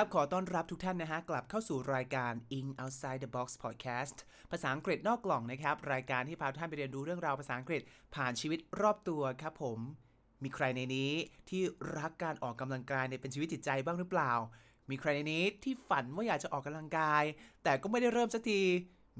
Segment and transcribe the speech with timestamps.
[0.00, 4.16] ครับ ขอต้อนรับทุกท่านนะฮะ กลับเข้าสู่รายการ In Outside the Box Podcast
[4.50, 7.82] ภาษาอังกฤษนอกกล่องนะครับ รายการที่พาท่านไปเรียนรู้เรื่องราวภาษาอังกฤษ
[8.14, 9.78] ผ่านชีวิตรอบตัวครับผม
[10.42, 11.10] มีใครในนี้
[11.48, 11.62] ที่
[11.98, 14.32] รักการออกกำลังกายในเป็นชีวิตจิตใจบ้างหรือเปล่า
[14.90, 17.24] มีใครในนี้ที่ฝันว่าอยากจะออกกำลังกาย
[17.64, 18.60] แต่ก็ไม่ได้เริ่มสักที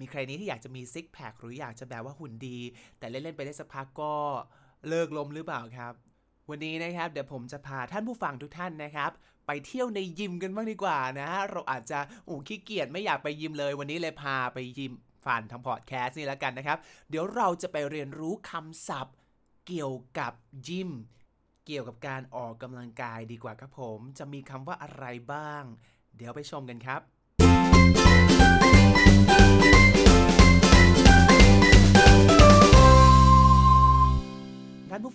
[0.01, 2.59] มีใครนี้ที่อยากจะมีซิกแพคหรืออยากจะแบบว่าหุ่นดี
[2.99, 4.15] แต่เล่น ๆ ไปได้สักพักก็
[4.89, 5.95] เลิกลมหรือเปล่าครับ
[6.51, 9.11] วันนี้นะครับ เดี๋ยวผมจะพาท่านผู้ฟังทุกท่านนะครับ
[9.47, 14.93] ไปเที่ยวในยิมกันบ้างดีกว่านะ เราอาจจะโอ้ขี้เกียจไม่อยากไปยิมเลย วันนี้เลยพาไปยิม
[15.25, 16.79] ฟันทางพอดแคสต์นี่แล้วกันนะครับ
[17.11, 19.15] เดี๋ยวเราจะไปเรียนรู้คำศัพท์
[19.67, 20.33] เกี่ยวกับ
[20.69, 20.91] ยิม
[21.67, 25.63] เกี่ยวกับการออกกำลังกายดีกว่าครับผม จะมีคำว่าอะไรบ้าง
[26.17, 27.01] เดี๋ยวไปชมกันครับ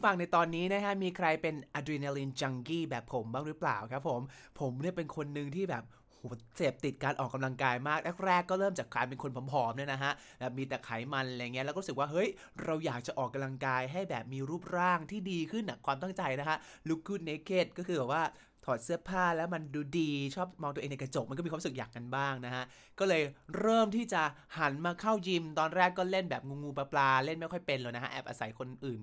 [0.05, 4.21] ฟังในตอนนี้นะฮะมีใครเป็นอะดรีนาลีนจังกี้แบบผมบ้างหรือเปล่าครับผม
[4.59, 6.21] ผมเนี่ยเป็นคนหนึ่งที่แบบโห
[6.55, 12.29] เสพติดการออกกำลังกายมากแรกๆก็เริ่มจากการเป็นคนผอมๆเนี่ยนะฮะแบบมีแต่ไขมันอะไรเงี้ยแล้วก็รู้สึกว่าเฮ้ย
[12.63, 18.23] เราอยากจะออกกำลังกายให้แบบมีรูปร่างที่ดีขึ้นนะความตั้งใจนะฮะ look good naked ก็คือแบบว่า
[18.65, 22.63] ถอดเสื้อผ้าแล้วมันดูดีชอบมองตัวเองในกระจกมันก็มีความรู้สึกอยากกันบ้างนะฮะ
[22.99, 23.23] ก็เลย
[23.59, 24.21] เริ่มที่จะ
[24.57, 29.01] หันมาเข้ายิม ตอนแรกก็เล่นแบบงูงูปลาปลาเล่นไม่ค่อยเป็นเลยนะฮะ แอบอาศัยคนอื่น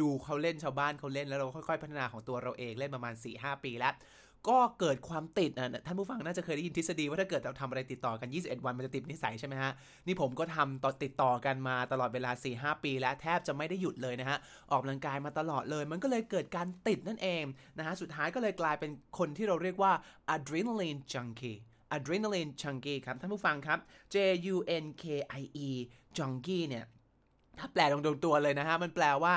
[0.00, 3.94] ดูเขาเล่นชาวบ้านเขาเล่นแล้วเราค่อยๆ พัฒนาของตัวเราเองเล่นประมาณ4-5ปีแล้ว
[4.48, 9.72] ก็เกิดความติดอะท่านผู้ฟังน่าจะเคยได้ยินทฤษฎีว่าถ้าเกิดเราทำอะไรติดต่อกัน 21 วันมันจะติดนิสัยใช่ไหมฮะ
[10.06, 14.38] นี่ผมก็ทำต่อติดต่อกันมาตลอดเวลา 4-5 ปี แล้วแทบจะไม่ได้หยุดเลยนะฮะ
[14.70, 17.42] ออกกำลังกายมาตลอดเลย มันก็เลยเกิดการติดนั่นเอง
[17.78, 19.92] นะฮะ สุดท้ายก็เลยกลายเป็นคนที่เราเรียกว่า
[20.34, 21.58] adrenaline junkie
[21.96, 23.78] adrenaline junkie ครับ ท่านผู้ฟังครับ
[24.14, 24.16] J
[24.54, 25.04] U N K
[25.40, 25.68] I E
[26.16, 26.84] junkie เนี่ย
[27.58, 29.34] ถ้าแปลตรงๆตัวเลยนะฮะ มันแปลว่า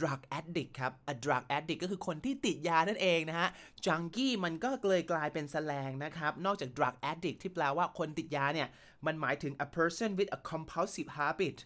[0.00, 3.48] drug addict ครับ a drug addict ก็คือคนที่ติดยานั่นเองนะฮะ
[3.86, 8.68] junkie มันก็เลยกลายเป็นแสลงนะครับ นอกจาก drug addict ที่แปลว่าคนติดยาเนี่ย
[9.06, 11.58] มันหมายถึง a person with a compulsive habit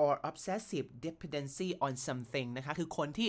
[0.00, 3.28] or obsessive dependency on something นะคะ คือคนที่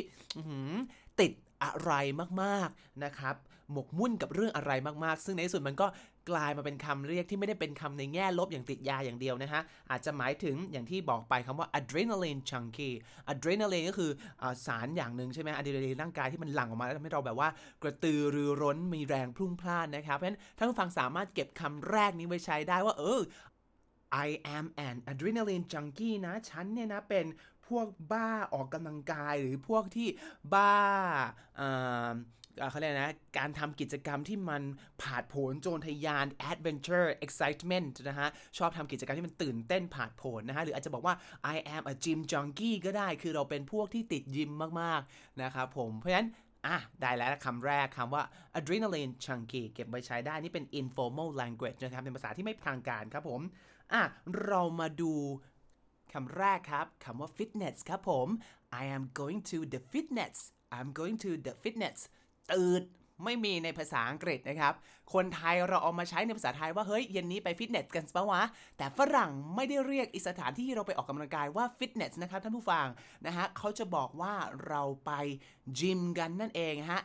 [1.19, 1.31] ติด
[1.63, 1.93] อะไร
[2.41, 3.35] มาก ๆ นะครับ
[3.71, 4.71] หมกมุ่นกับเรื่องอะไร
[5.03, 5.87] มาก ๆ ซึ่งในที่สุดมันก็
[6.29, 9.61] กลายมาเป็นคำเรียกที่ไม่ได้เป็นคำในแง่ลบอย่างติดยาอย่างเดียวนะฮะ
[9.91, 12.95] อาจจะหมายถึงอย่างที่บอกไปคำว่า adrenaline junkie
[13.31, 14.11] adrenaline ก็คือ
[14.41, 17.49] อสารอย่างหนึ่งใช่ไหม adrenaline ร่างกายที่มันหลั่งออกมาแล้วทำให้เราแบบว่า
[17.81, 23.21] กระตือรือร้นมีแรงพลุ่งพล่านนะครับ เพราะฉะนั้นท่านผู้ฟังสามารถเก็บคำแรกนี้ไว้ใช้ได้ว่า เออ
[24.27, 27.25] I am an adrenaline junkie นะ ฉันเนี่ยนะเป็น
[27.67, 30.07] พวกบ้าออกกำลังกายหรือพวกที่
[30.53, 30.77] บ้า
[32.69, 34.63] เขาเรียกนะ การทำกิจกรรมที่มัน
[35.01, 41.15] ผาดโผนโจรทะยาน adventure excitement นะฮะ ชอบทำกิจกรรมที่มันตื่นเต้นผาดโผนนะฮะ หรืออาจจะบอกว่า
[41.55, 44.51] I am a gym junkie ก็ได้ คือเราเป็นพวกที่ติดยิม
[44.81, 46.29] มาก ๆ นะครับผม เพราะฉะนั้น
[46.67, 48.23] อะ ได้แล้วคำแรกคำว่า
[48.59, 53.41] adrenaline junkie เก็บไว้ใช้ได้ นี่เป็น informal language นะครับเป็นภาษาที่ไม่ทางการครับผม
[53.93, 54.01] อะ
[54.45, 55.13] เรามาดู
[56.13, 58.27] คำแรกครับคำว่า fitness ครับผม
[58.81, 60.37] I am going to the fitness
[60.77, 61.99] I'm going to the fitness
[62.53, 62.83] ตืด
[63.25, 64.73] ไม่มีในภาษาอังกฤษนะครับ
[65.13, 68.41] คนไทยเราเอามาใช้ในภาษาไทยว่า เฮ้ย เย็นนี้ไปฟิตเนสกันปะวะ
[68.77, 72.87] แต่ฝรั่งไม่ได้เรียกอีสถานที่เราไปออกกำลังกายว่าฟิตเนสนะครับท่านผู้ฟัง
[73.25, 74.33] นะฮะเขาจะบอกว่า
[74.67, 75.11] เราไป
[75.79, 77.01] จิมกันนั่นเองฮะ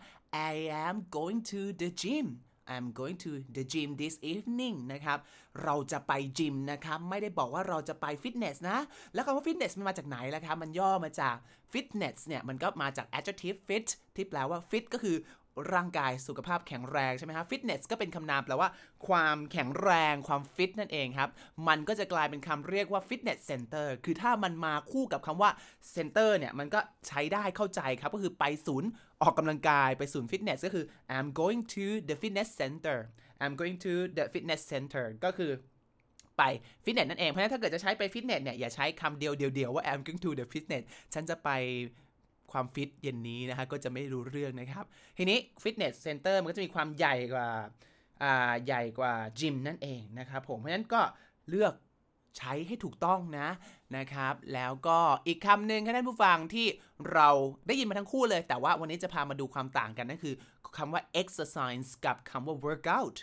[0.52, 0.54] I
[0.86, 2.26] am going to the gym
[2.74, 5.18] I'm going to the gym this evening นะครับ
[5.64, 8.78] เราจะไปจิมนะครับ ไม่ได้บอกว่าเราจะไปฟิตเนสนะ
[9.14, 11.36] แล้วคำว่าฟิตเนสมันมาจากไหนล่ะครับ มันย่อมาจาก
[11.72, 15.16] fitness เนี่ย มันก็มาจาก adjective fit ที่แปลว่า fit ก็คือ
[15.74, 18.68] ร่างกายสุขภาพแข็งแรงใช่ไหมครับ fitness ก็เป็นคำนามแปลว่า
[19.08, 21.30] ความแข็งแรงความฟิตนั่นเองครับ
[21.68, 25.50] มันก็จะกลายเป็นคำเรียกว่า fitness center คือถ้ามันมาคู่กับคำว่า
[25.94, 28.88] center เนี่ย มันก็ใช้ได้เข้าใจครับ ก็คือไปศูนย์
[29.22, 30.84] ออกกำลังกายไปศูนย์ฟิตเนสก็คือ
[31.14, 32.98] I'm going to the fitness center
[33.42, 35.52] I'm going to the fitness center ก็คือ
[36.38, 36.42] ไป
[36.84, 40.84] ฟิตเนสนั่นเอง เพราะฉะนั้นถ้าเกิดจะใช้ไปฟิตเนสเนี่ย อย่าใช้คำเดียวเดียวว่า I'm going to the fitness
[41.14, 41.50] ฉันจะไป
[42.52, 44.84] ความฟิตเย็นนี้นะฮะก็จะไม่รู้เรื่องนะครับ
[45.18, 47.48] ทีนี้ fitness center มันก็จะมีความใหญ่กว่า
[48.22, 51.00] อ่าใหญ่กว่าจิมนั่นเองนะครับผมเพราะฉะนั้นก็
[51.50, 51.74] เลือก
[52.38, 53.48] ใช้ให้ถูกต้องนะ
[53.96, 56.66] นะครับ แล้วก็อีกคำหนึ่งท่านผู้ฟังที่
[57.12, 57.28] เรา
[57.66, 60.34] ได้ยินมาทั้งคู่เลย แต่ว่าวันนี้จะพามาดูความต่างกันนั่นคือ
[60.78, 63.18] คำว่า exercise กับคำว่า workout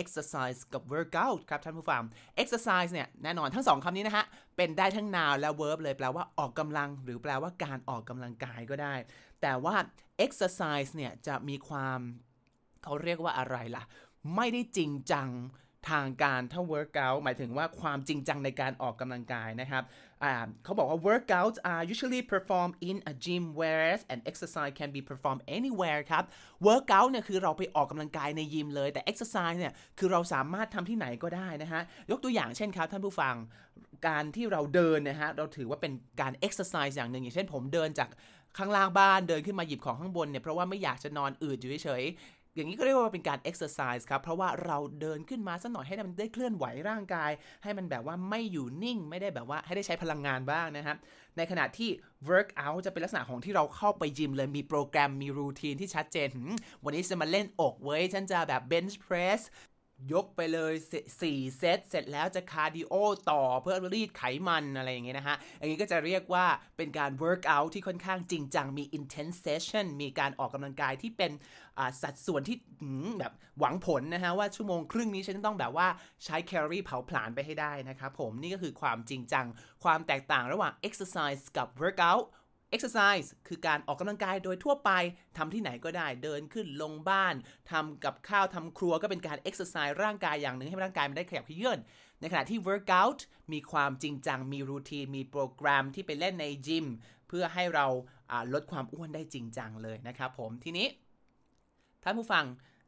[0.00, 2.02] exercise กับ workout ครับท่านผู้ฟัง
[2.42, 4.24] exercise เนี่ยแน่นอนทั้งสองคำนี้นะฮะ
[4.56, 8.94] เป็นได้ทั้ง noun และ verb เลยแปลว่าออกกำลัง หรือแปลว่าการออกกำลังกายก็ได้
[9.42, 9.74] แต่ว่า
[10.24, 12.00] exercise เนี่ยจะมีความ
[12.82, 13.84] เขาเรียกว่าอะไรล่ะ
[14.36, 15.28] ไม่ได้จริงจัง
[15.90, 19.84] ทางการถ้า workout หมายถึงว่าความจริงจังในการออกกำลังกายนะครับ
[20.64, 26.00] เขาบอกว่า workouts are usually performed in a gym whereas an exercise can be performed anywhere
[26.10, 26.24] ครับ
[26.66, 33.34] workout เนี่ยคือเราไปออกกำลังกายในยิมเลย แต่ exercise เนี่ยคือเราสามารถทำที่ไหนก็ได้นะฮะ ยกตัวอย่างเช่นครับท่านผู้ฟัง
[34.06, 38.08] การที่เราเดินนะฮะ เราถือว่าเป็นการ exercise อย่างหนึ่ง อย่างเช่นผมเดินจาก
[38.58, 42.02] ข้างล่างบ้านเดินขึ้นมาหยิบของข้างบนเนี่ยเพราะว่าไม่อยากจะนอนอืดอยู่เฉย
[42.54, 47.30] อย่างนี้ก็เรียกว่าเป็นการเอ็กซ์ไซส์ครับ เพราะว่าเราเดินขึ้นมาสักหน่อยให้มันได้เคลื่อนไหวร่างกาย
[47.62, 50.96] ให้มันแบบว่าไม่อยู่นิ่ง ไม่ได้แบบว่าให้ได้ใช้พลังงานบ้างนะครับ
[51.36, 51.90] ในขณะที่
[52.28, 56.28] workout จะเป็นลักษณะของที่เราเข้าไปยิมเลย มีโปรแกรมมี routine ที่ชัดเจน
[56.84, 59.40] วันนี้จะมาเล่นอกเว้ย ฉันจะแบบ bench press
[60.12, 60.72] ยกไปเลย
[61.16, 62.94] 4เซตเสร็จแล้วจะคาร์ดิโอ
[63.30, 66.46] ต่อเพื่อรีดไขมันอะไรอย่างเงี้ยนะฮะอย่างนี้ก็จะเรียกว่า
[66.76, 71.32] เป็นการ work out ที่ค่อนข้างจริงจัง มี intense session มีการออกกำลังกายที่เป็น
[72.02, 72.56] สัดส่วนที่
[73.20, 75.88] แบบหวังผลนะฮะ ว่าชั่วโมงครึ่งนี้ฉันต้องแบบว่า
[76.24, 79.46] ใช้แคลอรี่เผาผลาญไปให้ได้นะครับผมนี่ก็คือความจริงจัง
[79.84, 82.24] ความแตกต่างระหว่าง exercise กับ workout
[82.74, 84.90] exercise คือการออกกำลังกายโดยทั่วไป
[85.36, 87.34] ทำที่ไหนก็ได้เดินขึ้นลงบ้าน
[87.70, 91.78] ทำกับข้าวทำครัวก็เป็นการ exercise ร่างกายอย่างหนึ่งให้ร่างกายมันได้ขยับขยื้น
[92.20, 93.20] ในขณะที่ workout
[93.52, 96.86] มีความจริงจัง มีรูทีน มีโปรแกรมที่ไปเล่นในจิม
[97.28, 97.86] เพื่อให้เรา
[98.52, 100.86] ลดความอ้วนได้จริงจังเลยนะครับผมทีนี้
[102.02, 102.44] ท่านผู้ฟัง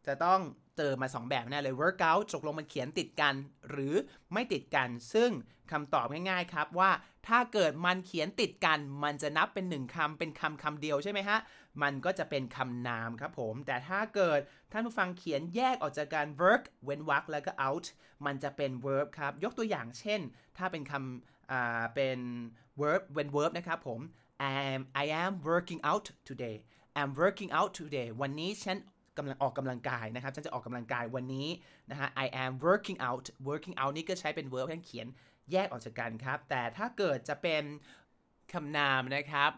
[0.07, 0.41] จะต้อง
[0.77, 3.35] เจอมา 2 แบบแน่เลย workout ตกลงมันเขียนติดกัน
[3.71, 3.95] หรือ
[4.33, 5.31] ไม่ติดกัน ซึ่ง
[5.73, 6.91] คำตอบง่ายๆครับว่า
[7.29, 11.39] ถ้าเกิดมันเขียนติดกัน มันจะนับเป็นหนึ่งคำเป็นคำคำเดียวใช่ไหมฮะ
[11.83, 14.41] มันก็จะเป็นคำนามครับผม แต่ถ้าเกิด
[14.73, 17.87] ท่านผู้ฟังเขียนแยกออกจากการ work เว้นวรรคแล้วก็ out
[18.27, 20.21] มันจะเป็น verb ครับ ยกตัวอย่างเช่น
[20.59, 22.19] ถ้าเป็นคำอ่าเป็น
[22.81, 24.01] verb เว้น verb นะครับผม
[24.51, 26.57] am I am working out today
[27.01, 28.79] I'm working out today วันนี้ฉัน
[29.19, 31.49] กำลังออกกำลังกายนะครับ ฉันจะออกกำลังกายวันนี้
[31.91, 35.07] นะฮะ I am working out working out นี่ก็ใช้เป็น verb ท่านเขียน
[35.53, 37.65] แยกออกจากกันครับ แต่ถ้าเกิดจะเป็น
[38.53, 39.53] คำนามนะครับ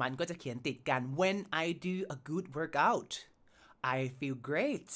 [0.00, 3.12] มันก็จะเขียนติดกัน when I do a good workout
[3.96, 4.88] I feel great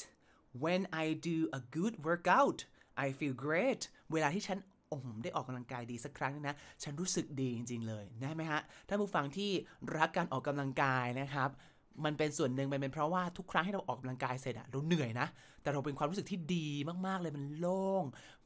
[0.63, 2.59] when I do a good workout
[3.05, 3.81] I feel great
[4.11, 4.59] เวลาที่ฉัน
[4.89, 9.51] โอ้ได้ออกกำลังกายดีสักครั้งนึงนะ ฉันรู้สึกดีจริง ๆ เลยได้ไหมฮะ ท่านผู้ฟังที่
[9.97, 11.49] รักการออกกำลังกายนะครับ
[12.05, 15.27] มันเป็นส่วนหนึ่งมันเป็นเพราะว่าทุกครั้งที่เราออกกำลังกายเสร็จอะเราเหนื่อยนะ
[15.61, 16.67] แต่เราเป็นความรู้สึกที่ดี
[17.07, 18.03] มากๆเลยมันโล่ง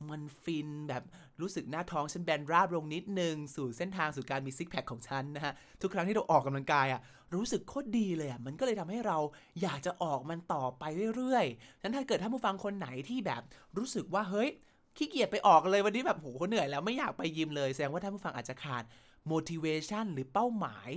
[0.10, 1.04] มันฟินแบบ
[1.42, 7.02] รู้สึกหน้าท้องฉันแบนราบลงนิดนึง สู่เส้นทางสู่การมีซิกแพคของฉันนะฮะ ทุกครั้งที่เราออกกำลังกายอะ
[7.36, 9.18] รู้สึกโคตรดีเลยอะมันก็เลยทำให้เรา
[9.62, 10.84] อยากจะออกมันต่อไป
[11.16, 13.42] เรื่อยๆฉะนั้นถ้าเกิดท่านผู้ฟังคนไหนที่แบบ
[13.78, 14.50] รู้สึกว่าเฮ้ย
[14.98, 18.84] ขี้เกียจไปออกเลยวันนี้แบบโหเหนื่อยแล้วไม่อยากไปยิมเลยแสดงว่าท่านผู้ฟังอาจจะขาด
[19.32, 20.90] motivation หรือเป้าหมาย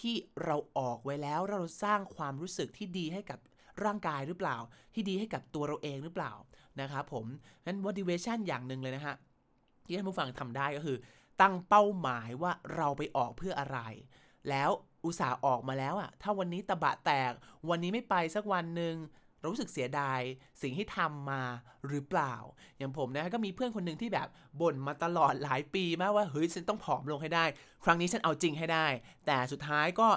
[0.00, 0.14] ที่
[0.44, 3.38] เราออกไว้แล้วเราสร้างความรู้สึกที่ดีให้กับ
[3.84, 4.56] ร่างกายหรือเปล่า
[4.94, 6.32] ที่ดีให้กับตัวเราเองหรือเปล่า
[6.80, 7.26] นะครับผม
[7.66, 9.16] นั้น motivation อย่างหนึ่งเลยนะฮะ
[9.86, 10.98] ที่ท่านผู้ฟังทำได้ก็คือ
[11.40, 13.78] ตั้งเป้าหมายว่าเราไปออกเพื่ออะไร
[14.48, 14.70] แล้ว
[15.04, 17.32] อุตส่าห์ออกมาแล้วอะถ้าวันนี้ตะบะแตก
[17.68, 18.94] วันนี้ไม่ไปสักวันหนึ่ง
[19.46, 20.20] รู้สึกเสียดาย
[20.62, 21.42] สิ่งที่ทำมา
[21.88, 22.34] หรือเปล่า
[22.78, 24.28] อย่างผมนะก็มีเพื่อนคนหนึ่งที่แบบ
[24.60, 27.44] บ่นมาตลอดหลายปีมากว่าเฮ้ยฉันต้องผอมลงให้ได้
[27.84, 28.86] ครั้งนี้ฉันเอาจริงให้ได้
[29.26, 30.08] แต่สุดท้ายก็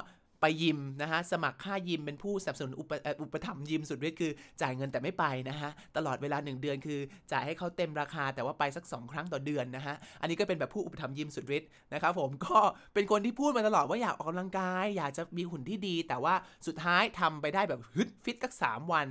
[0.44, 7.00] ไปยิมนะฮะสมัครค่ายิมเป็นผู้สนับสนุนอุปอุปถัมภ์ยิมสุดฤทธิ์คือจ่ายเงินแต่ไม่ไปนะฮะตลอดเวลา 1 เดือนคือ
[7.32, 12.60] จ่ายให้เขาเต็มราคาแต่ว่าไปสัก 2 ครั้งต่อเดือนนะฮะอันนี้ก็เป็นแบบผู้อุปถัมภ์ยิมสุดฤทธิ์นะครับผมก็
[12.94, 16.36] เป็นคนที่พูดมาตลอดว่าอยากออกกำลังกาย อยากจะมีหุ่นที่ดี แต่ว่า
[16.68, 19.08] สุดท้ายทำไปได้แบบฮึดฟิตสัก 3 วัน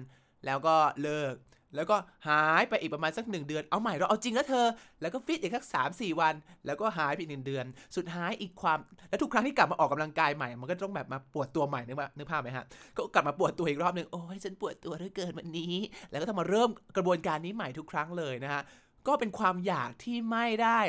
[0.47, 1.35] แล้วก็เลิก
[1.77, 1.97] แล้วก็
[2.29, 4.67] หายไปอีกประมาณสักหนึ่งเดือน เอาใหม่เราเอาจริงแล้วเธอ
[5.01, 6.35] แล้วก็ฟิตอีกสักสามสี่วัน
[6.67, 7.65] แล้วก็หายไปอีกหนึ่งเดือน
[7.97, 8.79] สุดท้ายอีกความ
[9.09, 12.65] แล้วทุกครั้งที่กลับมาออกกำลังกายใหม่ มันก็ต้องแบบมาปวดตัวใหม่นึกว่านึกภาพไหมฮะ
[12.97, 15.75] ก็กลับมาปวดตัวอีกรอบหนึ่งโอ้ยฉันปวดตัวเหลือเกินวันนี้
[16.11, 18.63] แล้วก็ต้องมาเริ่มกระบวนการนี้ใหม่ทุกครั้งเลยนะฮะ
[19.07, 20.81] ก็เป็นความอยากที่ไม่ได้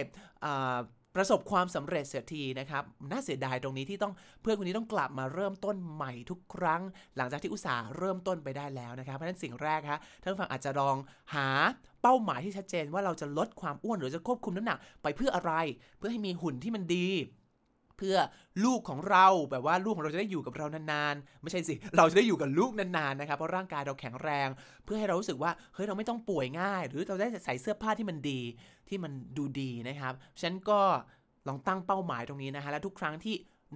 [0.46, 0.78] อ่า
[1.16, 6.82] ประสบความสำเร็จเสียทีนะครับ น่าเสียดายตรงนี้ที่ต้องเพื่อนคนนี้ต้องกลับมาเริ่มต้นใหม่ทุกครั้ง
[7.18, 10.96] หลังจากที่อุตส่าห์เริ่มต้นไปได้แล้วนะครับ เพราะฉะนั้นสิ่งแรกฮะท่านฟังอาจจะลอง
[11.36, 11.48] หา
[12.02, 15.54] เป้าหมายที่ชัดเจนว่าเราจะลดความอ้วนหรือจะควบคุมน้ำหนักไปเพื่ออะไร
[15.98, 17.08] เพื่อให้มีหุ่นที่มันดี
[18.00, 18.18] เพื่อ
[18.66, 24.50] ลูกของเราแบบว่าลูกของเราจะได้อยู่กับเรานานๆ ไม่ใช่สิ เราจะได้อยู่กับลูกนานๆนะครับเพราะร่างกายเราแข็งแรง
[24.86, 28.40] เพื่อให้เรารู้สึกว่าเฮ้ยเราไม่ต้องป่วยง่าย หรือเราได้ใส่เสื้อผ้าที่มันดี
[28.90, 30.80] ที่มันดูดีนะครับฉันก็
[31.48, 33.36] ลองตั้งเป้าหมายตรงนี้นะฮะและทุกครั้งที่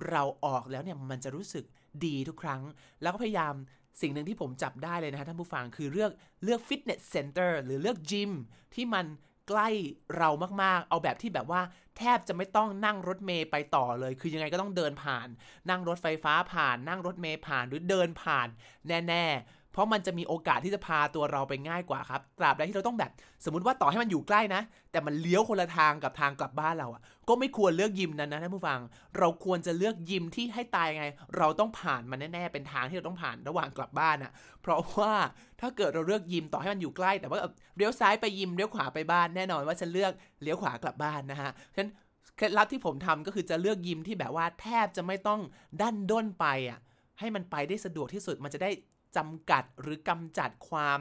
[0.10, 1.66] เราออกแล้วเนี่ยมันจะรู้สึก
[2.06, 2.62] ดีทุกครั้ง
[3.02, 3.54] แล้วก็พยายาม
[4.02, 6.12] สิ่งหนึ่งที่ผมจับได้เลยนะฮะท่านผู้ฟังคือเลือก
[6.44, 8.32] เลือก fitness center หรือเลือกจิม
[8.76, 9.06] ที่มัน
[9.48, 9.70] ใกล้
[10.18, 10.30] เรา
[10.64, 11.62] มากๆ เอาแบบที่แบบว่า
[11.98, 15.28] แทบจะไม่ต้องนั่งรถเมย์ไปต่อเลย คือยังไงก็ต้องเดินผ่าน
[15.70, 18.48] นั่งรถไฟฟ้าผ่าน นั่งรถเมย์ผ่าน หรือเดินผ่าน
[18.88, 23.12] แน่ ๆ เพราะมันจะมีโอกาสที่จะพาตัวเราไปง่ายกว่าครับ ตราบใดที่เราต้องแบบ
[23.46, 24.62] สมมติว่าต่อให้มันอยู่ใกล้นะ
[24.92, 28.80] แต่มันเลี้ยวคนละทางกับทางกลับบ้านเราอะก็ไม่ควรเลือกยิมนั้นนะท่านผู้ฟัง
[29.18, 31.06] เราควรจะเลือกยิมที่ให้ตายไง
[31.38, 35.14] เราต้องผ่านมันแน่ๆ เป็นทางที่เราต้องผ่านระหว่างกลับบ้านอะเพราะว่า
[35.62, 37.40] ถ้าเกิดเราเลือกยิมต่อให้มันอยู่ใกล้ แต่ว่า
[37.78, 40.12] เลี้ยวซ้ายไปยิมเลี้ยวขวาไปบ้านแน่นอนว่าฉันเลือก
[40.44, 41.92] เลี้ยวขวากลับบ้านนะฮะฉะนั้น
[42.38, 45.42] เคล็ดลับที่ผมทำก็คือจะเลือกยิมที่แบบว่าแทบจะไม่ต้อง
[45.82, 46.80] ดันด้นไปอะ
[47.20, 48.72] ให้มันไปได้สะดวกที่สุดมันจะได้
[49.18, 51.00] จำกัดหรือกำจัดความ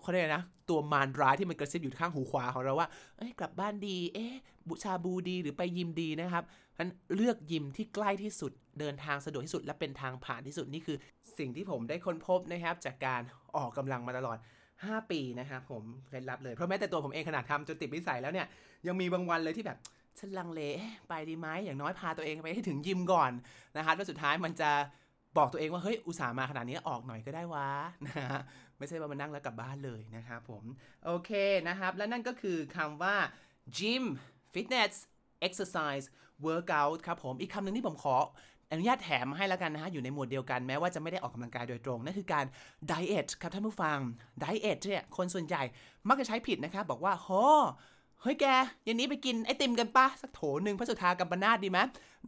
[0.00, 4.34] เขาเรียกนะตัวมารร้ายที่มันกระซิบอยู่ข้างหูขวาของเราว่า เอ้ยกลับบ้านดี เอ๊ะ
[4.68, 6.44] บุชาบูดีหรือไปยิมดีนะครับ
[6.78, 10.96] นั้นเลือกยิมที่ใกล้ที่สุดเดินทางสะดวกที่สุด และเป็นทางผ่านที่สุดนี่คือ
[11.38, 13.22] สิ่งที่ผมได้ค้นพบนะครับ จากการ
[13.56, 14.38] ออกกำลังมาตลอด
[14.74, 18.46] 5 ปีนะครับผมเคล็ดลับเลย เพราะแม้แต่ตัวผมเองขนาดทำจนติดนิสัยแล้วเนี่ย
[18.86, 19.78] ยังมีบางวันเลยที่แบบ
[20.18, 20.60] ฉันลังเล
[21.08, 23.32] ไปดีไหมอย่างน้อยพาตัวเองไปให้ถึงยิมก่อน
[23.76, 24.70] นะครับแล้วสุดท้ายมันจะ
[25.36, 27.68] บอกตัวเองว่าเฮ้ยอุตส่าห์มาขนาดนี้ออกหน่อยก็ได้วะ
[28.06, 28.40] นะฮะ
[28.78, 30.64] ไม่ใช่ว่ามานั่งแล้วกลับบ้านเลยนะครับผม
[31.04, 31.30] โอเค
[31.68, 33.16] นะครับ และนั่นก็คือคำว่า
[33.76, 34.04] gym
[34.54, 34.92] fitness
[35.46, 36.06] exercise
[36.46, 38.16] workout ครับผมอีกคำหนึ่งที่ผมขอ
[38.72, 42.44] อนุญาตแถมให้แล้วกันนะฮะ อยู่ในหมวดเดียวกันแม้ว่าจะไม่ได้ออกกำลังกายโดยตรง นั่นคือการ
[42.90, 43.98] diet ครับท่านผู้ฟัง
[44.42, 45.62] diet เนี่ยคนส่วนใหญ่
[46.08, 47.28] มักจะใช้ผิดนะครับ บอกว่าโห
[48.22, 48.46] เฮ้ยแก
[48.86, 51.78] ยันนี้ไปกินไอติมกันปะสักโถหนึ่งพระสุธากัมปนาดดีไหม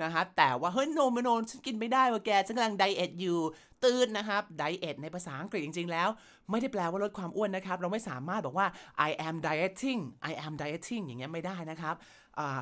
[0.02, 3.38] นะฮะแต่ว่าเฮ้ยโนมโนนฉันกินไม่ได้ว่ะแกฉันกำลังไดเอทอยู่
[3.84, 6.08] ตื่นนะครับไดเอทในภาษาอังกฤษจริง ๆ แล้ว
[6.50, 8.66] ไม่ได้แปลว่าลดความอ้วนนะครับ เราไม่สามารถบอกว่า
[9.08, 11.94] I am dieting I am dieting อย่างเงี้ยไม่ได้นะครับ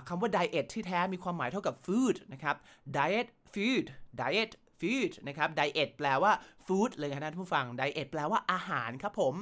[0.09, 2.57] คำว่า diet ที่แท้มีความหมายเท่ากับ food นะครับ
[2.97, 3.87] diet food
[4.21, 6.33] diet food นะครับ diet แปลว่า
[6.67, 9.35] food เลยนะท่านผู้ฟัง diet แปลว่าอาหารครับผม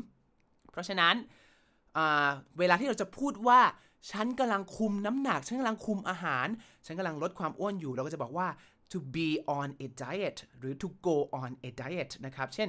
[0.72, 1.14] เพราะฉะนั้น
[2.58, 3.60] เวลาที่เราจะพูดว่า
[4.10, 6.46] ฉันกำลังคุมน้ำหนัก ฉันกำลังคุมอาหาร
[6.86, 8.48] ฉันกำลังลดความอ้วนอยู่ เราก็จะบอกว่า
[8.92, 9.28] to be
[9.58, 12.68] on a diet หรือ to go on a diet นะครับ เช่น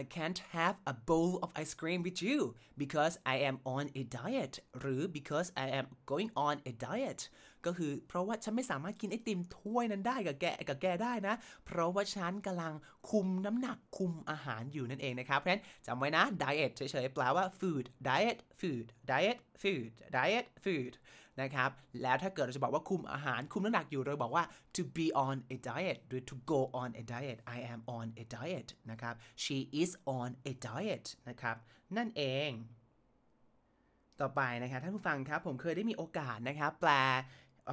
[0.00, 2.38] I can't have a bowl of ice cream with you
[2.82, 7.20] because I am on a diet หรือ because I am going on a diet
[7.66, 11.34] ก็คือเพราะว่าฉันไม่สามารถกินไอติมถ้วยนั้นได้กับแกกับแกได้นะ
[11.66, 12.72] เพราะว่าฉันกำลัง
[13.10, 20.94] คุมน้ำหนักคุมอาหารอยู่นั่นเองนะครับเพราะฉะนั้นจำไว้นะ diet เฉยๆแปลว่า food diet food diet food diet food
[21.42, 21.70] นะครับ
[22.02, 24.44] แล้วถ้าเกิดเราจะบอกว่าคุมอาหารคุมน้ำหนักอยู่เราบอกว่า
[24.76, 28.24] to be on a diet หรือ to go on a diet I am on a
[28.34, 31.56] diet นะครับ she is on a diet นะครับ
[31.96, 32.50] นั่นเอง
[34.20, 36.92] ต่อไปนะครับท่านผู้ฟังครับผมเคยได้มีโอกาสนะครับแปล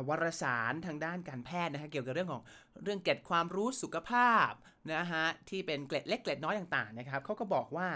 [0.08, 2.44] วารสารทางด้านการแพทย์นะฮะเกี่ยวกับเรื่องของ
[2.84, 4.52] เรื่องเกร็ดความรู้สุขภาพ
[4.94, 7.88] นะฮะที่เป็นเกร็ดเล็กเกร็ดน้อยต่างๆนะครับเขาก็บอกว่า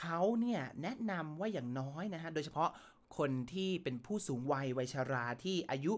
[0.00, 2.70] เขาเนี่ยแนะนำว่าอย่างน้อยนะฮะโดยเฉพาะ
[3.18, 5.92] คนที่เป็นผู้สูงวัยวัยชาราที่อายุ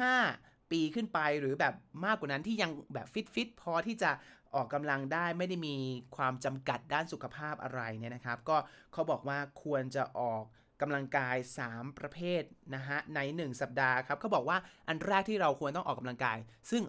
[0.00, 1.74] 65 ปีขึ้นไปหรือแบบ
[2.04, 4.10] มากกว่านั้นที่ยังแบบฟิตฟิตพอที่จะ
[4.54, 5.76] ออกกำลังได้ไม่ได้มี
[6.16, 8.56] ความจำกัดด้านสุขภาพอะไรเนี่ยนะครับ ก็
[8.92, 10.42] เขาบอกว่าควรจะออก
[10.80, 11.36] กำลังกาย
[11.68, 12.42] 3 ประเภท
[12.74, 14.56] นะฮะใน 1 สัปดาห์ครับเขาบอกว่า
[14.88, 16.38] อันแรกที่เราควรต้องออกกำลังกาย
[16.72, 16.84] ซึ่ง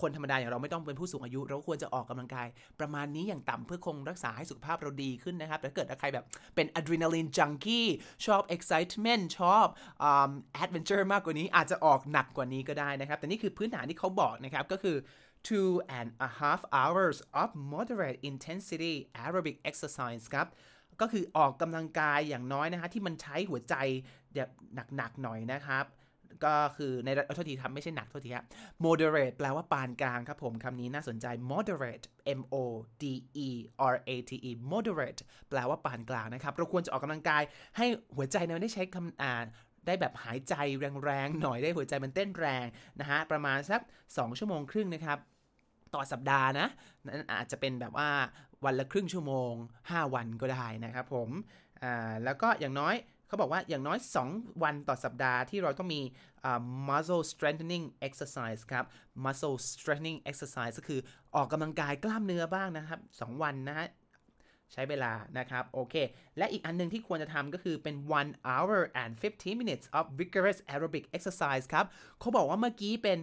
[0.00, 2.46] คนธรรมดาอย่างเราไม่ต้องเป็นผู้สูงอายุ เราควรจะออกกำลังกาย
[2.80, 6.24] ประมาณนี้อย่างต่ำเพื่อคงรักษาให้สุขภาพเราดีขึ้นนะครับแต่เกิดใครแบบ
[6.54, 7.86] เป็นอะดรีนาลีนจังกี้
[8.26, 9.66] ชอบ excitement ชอบ
[10.62, 14.96] adventure มากกว่านี้อาจจะออกหนักกว่านี้ก็ได้นะครับ แต่นี่คือพื้นฐานที่เขาบอกนะครับ ก็คือ
[15.48, 20.46] two and a half hours of moderate intensity aerobic exercise ครับ
[21.00, 23.74] ก็คือออกกำลังกายอย่างน้อยนะฮะที่มันใช้หัวใจ
[24.34, 24.50] แบบ
[24.96, 25.84] หนักๆหน่อยนะครับ
[26.44, 28.46] ก็คือในโทษทีทำไม่ใช่หนักโทษทีครับ
[28.84, 32.04] moderate แปลว่าปานกลางครับผมคำนี้น่าสนใจ moderate
[32.38, 32.56] m o
[33.02, 33.04] d
[33.46, 33.50] e
[33.92, 37.42] r a t e moderate แปลว่าปานกลางนะครับ เราควรจะออกกำลังกาย
[37.76, 37.86] ให้
[38.16, 39.34] หัวใจเราได้ใช้คำอ่า
[39.86, 40.54] ได้แบบหายใจ
[41.04, 42.66] แรงๆหน่อยได้หัวใจมันเต้นแรง
[43.00, 45.18] นะฮะประมาณสัก 2 ชั่วโมงครึ่งนะครับ
[45.94, 46.68] ต่อสัปดาห์นะ
[47.06, 48.08] นั้นอาจจะเป็นแบบว่า
[48.64, 49.52] วันละครึ่งชั่วโมง
[49.84, 51.30] 5 วันก็ได้นะครับผม
[52.24, 52.94] แล้วก็อย่างน้อย
[53.26, 53.98] เขาบอกว่าอย่างน้อย
[54.30, 56.02] 2 วันต่อสัปดาห์ที่เราต้องมี
[56.88, 58.84] muscle strengthening exercise ครับ
[59.24, 61.00] muscle strengthening exercise ก็คือ
[61.34, 63.88] ออกกำลังกายกล้ามเนื้อบ้างนะครับ 2 วันนะฮะ
[64.72, 65.94] ใช้เวลานะครับ โอเค
[66.38, 71.86] และอีกอันนึงที่ควรจะทำก็คือเป็น one hour and 15 minutes of vigorous aerobic exercise ครับ
[72.20, 73.18] เขาบอกว่าเมื่อกี้เป็น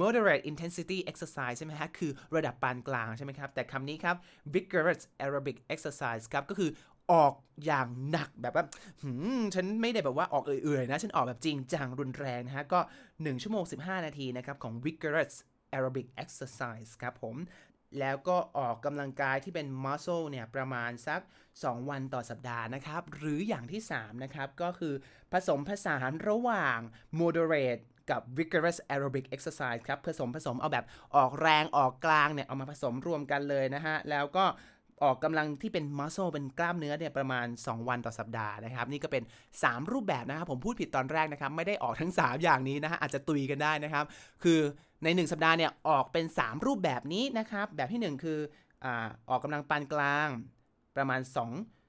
[0.00, 4.16] moderate intensity exercise ใช่ไหมฮะ คือระดับปานกลางใช่ไหมครับ แต่คำนี้ครับ
[4.54, 6.70] vigorous aerobic exercise ครับ ก็คือ
[7.12, 7.34] ออก
[7.66, 8.64] อย่างหนักแบบว่า
[9.02, 15.34] หืมฉันไม่ได้แบบว่าออกเอื่อยๆนะ ฉันออกแบบจริงจังรุนแรงนะฮะ ก็ 1 ชั่วโมง 15 นาทีนะครับ ของ vigorous
[15.74, 17.36] aerobic exercise ครับผม
[18.00, 21.20] แล้วก็ออกกำลังกายที่เป็น muscle เนี่ย ประมาณสัก
[21.54, 24.94] 2 วันต่อสัปดาห์นะครับ หรืออย่างที่ 3 นะครับ ก็คือ
[25.32, 26.78] ผสมผสานระหว่าง
[27.20, 30.84] moderate กับ vigorous aerobic exercise ครับผสมผสมเอาแบบ
[31.16, 34.44] ออกแรงออกกลางเนี่ย เอามาผสมรวมกันเลยนะฮะ แล้วก็
[35.04, 39.22] ออกกำลังที่เป็น muscle เป็นกล้ามเนื้อเนี่ยประมาณ 2 วันต่อสัปดาห์นะครับ นี่ก็เป็น
[39.58, 44.04] 3 รูปแบบนะครับ ผมพูดผิดตอนแรกนะครับ ไม่ได้ออกทั้ง 3 อย่างนี้นะฮะ อาจจะตุยกันได้นะครับ
[44.42, 44.60] คือ
[45.04, 48.38] ใน 1 สัปดาห์เนี่ยออกเป็น 3 รูปแบบนี้นะครับ แบบที่ 1 คือ
[48.84, 50.28] อ่าออกกำลังปานกลาง
[50.96, 51.79] ประมาณ 2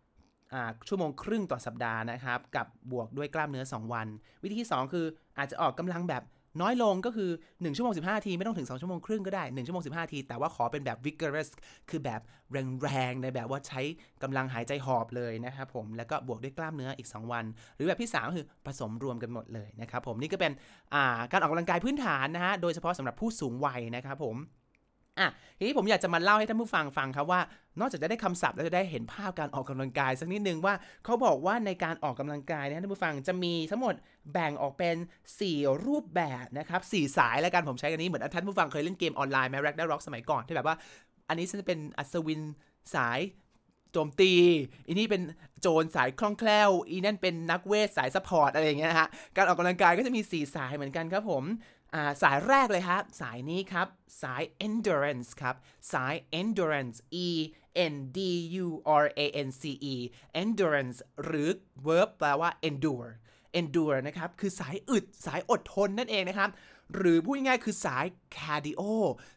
[0.87, 4.07] ชั่วโมงครึ่งต่อสัปดาห์นะครับ กับบวกด้วยกล้ามเนื้อ 2 วัน
[4.43, 5.05] วิธีที่ 2 คือ
[5.37, 6.23] อาจจะออกกำลังแบบ
[6.61, 11.49] น้อยลงก็คือ 1 ชั่วโมง 15ที ไม่ต้องถึง 2 ชั่วโมงครึ่งก็ได้ 1 ชั่วโมง 15ที แต่ว่าขอเป็นแบบ vigorous
[11.89, 12.21] คือแบบ
[12.81, 13.81] แรงๆในแบบว่าใช้
[14.23, 20.51] กำลังหายใจหอบเลยนะครับผม แล้วก็บวกด้วยกล้ามเนื้ออีก 2 วัน หรือแบบที่ 3 คือผสมรวมกันหมดเลยนะครับผมนี่ก็เป็น
[21.31, 24.35] การออกกำลังกายพื้นฐานนะฮะโดยเฉพาะสำหรับผู้สูงวัยนะครับผม
[25.19, 25.27] อะ
[25.57, 27.41] ทีนี้ผมอยากจะมาเล่าให้ท่านผู้ฟังฟังครับว่า
[27.79, 30.73] นอกจากจะได้คำศัพท์แล้วจะได้เห็นภาพการออกกำลังกายสักนิดนึงว่า
[31.05, 33.95] เขาบอกว่าในการออกกำลังกายนะท่านผู้ฟังจะมีทั้งหมด
[34.33, 34.95] แบ่งออกเป็น
[35.39, 40.75] 4 รูปแบบนะครับสสายแล้วกันผมใช้กันนี้เหมือนท่านผู้ฟังเคยเล่นเกมออนไลน์ไหมแร็กได้ร็อกสมัยก่อนที่แบบว่า
[41.27, 42.41] อันนี้ฉันจะเป็นอัศวิน
[42.95, 43.19] สาย
[43.93, 44.31] โจมตี
[44.87, 45.21] อีนี่เป็น
[45.61, 51.43] โจรสายคล่องแคล่ว อีนั่นเป็นนักเวทสาย support อะไรอย่างเงี้ยนะฮะ การออกกำลังกายก็จะมี 4 สายเหมือนกันครับผม
[52.21, 53.87] สายแรกเลยครับ สายนี้ครับ
[54.21, 55.55] สาย endurance ครับ
[55.93, 57.29] สาย endurance e
[57.93, 58.19] n d
[58.65, 58.67] u
[59.03, 59.95] r a n c e
[60.41, 61.49] endurance หรือ
[61.85, 63.11] verb แปลว่า endure
[63.59, 66.49] endure นะครับ คือสายอึด สายอดทนนั่นเองนะครับ
[66.95, 68.05] หรือพูดง่ายๆคือสาย
[68.37, 68.81] คาร์ดิโอ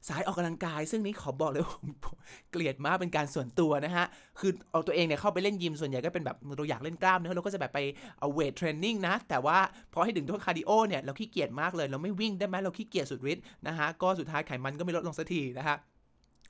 [0.09, 1.65] สายออกกำลังกาย ซึ่งนี้ขอบอกเลย
[2.05, 2.17] ผม
[2.51, 4.07] เกลียดมากเป็นการส่วนตัวนะฮะ
[4.41, 7.79] คือเอาตัวเองเนี่ยเข้าไปเล่นยิมส่วนใหญ่ก็เป็นแบบเราอยากเล่นกล้ามเนื้อเราก็จะแบบไป
[8.19, 9.59] เอา weight training นะ แต่ว่า
[9.93, 15.79] พอให้ถึงตัวคาร์ดิโอเนี่ยเราขี้เกียจมากเลยเราไม่วิ่งได้ไหมเราขี้เกียจสุดฤทธิ์นะฮะก็สุดท้ายไขมันก็ไม่ลดลงสักทีนะฮะ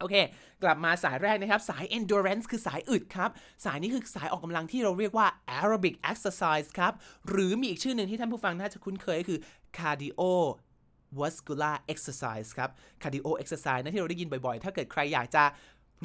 [0.00, 0.14] โอเค
[0.62, 3.30] กลับมาสายแรกนะครับ สาย endurance คือสายอึดครับ
[3.64, 6.92] สายนี้คือสายออกกำลังที่เราเรียกว่า aerobic exercise ครับ
[7.28, 9.40] หรือมีอีกชื่อหนึ่งที่ท่านผู้ฟังน่าจะคุ้นเคยก็คือ
[9.76, 12.70] cardiovascular exercise ครับ
[13.02, 15.44] cardio exercise นะที่เราได้ยินบ่อยๆ ถ้าเกิดใครอยากจะ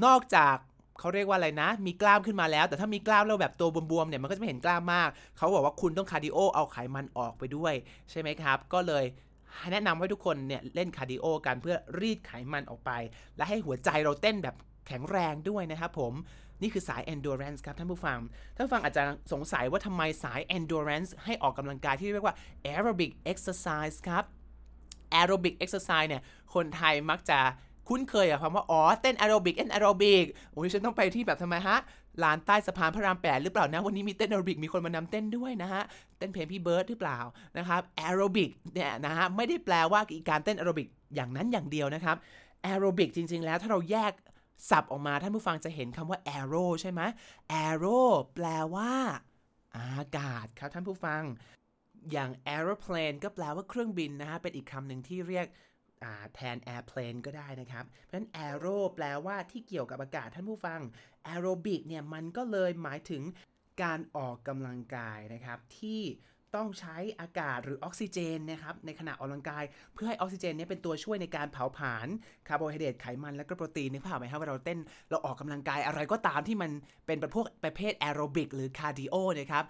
[0.06, 0.56] นอกจาก
[1.00, 7.74] เขาเรียกว่าอะไรนะ มีกล้ามขึ้นมาแล้ว แต่ถ้ามีกล้ามแล้วแบบตัวบวมๆเนี่ยมันก็จะไม่เห็นกล้ามมาก เขาบอกว่าคุณต้องคาร์ดิโอเอาไขมันออกไปด้วย
[8.12, 9.06] ใช่ไหมครับ ก็เลย
[9.72, 12.92] แนะนำให้ทุกคนเนี่ยเล่นคาร์ดิโอกันเพื่อรีดไขมันออกไป
[13.38, 14.56] และให้หัวใจเราเต้นแบบ
[14.88, 16.14] แข็งแรงด้วยนะครับผม
[16.62, 18.20] นี่คือสาย endurance ครับท่านผู้ฟัง
[18.56, 22.36] ท่านผู้ฟังอาจจะสงสัยว่าทำไมสาย endurance ให้ออกกำลังกายที่เรียกว่า
[22.72, 24.24] aerobic exercise ครับ
[25.20, 26.22] aerobic exercise เนี่ย
[26.54, 27.40] คนไทยมักจะ
[27.88, 31.78] คุ้นเคยกับคำว่า อ๋อ เต้นแอโรบิกเต้นแอโรบิกโอ้ยฉันต้องไปที่แบบทำไมฮะ
[32.24, 35.84] ลานใต้สะพานพระรามแปดหรือเปล่านะ วันนี้มีเต้นแอโรบิกมีคนมานำเต้นด้วยนะฮะ
[36.18, 37.20] เต้นเพลงพี่เบิร์ดหรือเปล่า
[37.58, 42.16] นะครับแอโรบิกเนี่ยนะฮะ ไม่ได้แปลว่าการเต้นแอโรบิกอย่างนั้นอย่างเดียวนะครับ
[42.64, 44.12] แอโรบิกจริง ๆ แล้วถ้าเราแยก
[44.70, 47.02] สับออกมาท่านผู้ฟังจะเห็นคำว่า arrow ใช่ไหม
[47.66, 48.46] arrow แปล
[48.76, 48.92] ว่า
[49.78, 51.22] อากาศครับท่านผู้ฟัง
[52.12, 55.48] อย่าง aeroplane ก็แปลว่าเครื่องบินนะฮะเป็นอีกคำหนึ่งที่เรียก
[56.36, 60.82] แทน airplane ก็ได้นะครับ เพราะฉะนั้น aero แปลว่าที่เกี่ยวกับอากาศท่านผู้ฟัง
[61.34, 63.24] aerobic เนี่ยมันก็เลยหมายถึง
[63.84, 66.02] การออกกำลังกายนะครับที่
[66.56, 72.08] ต้องใช้อากาศหรือออกซิเจนนะครับในขณะออกกำลังกาย เพื่อให้ออกซิเจนนี้เป็นตัวช่วยในการเผาผลาญ
[72.48, 76.72] คาร์โบไฮเดรตไขมันและก็โปรตีนนึกภาพไหมครับว่าเราเต้นเราออกกำลังกายอะไรก็ตามที่มัน
[77.08, 79.64] เป็นประพวกประเภทแอโรบิกหรือคาร์ดิโอนะครับ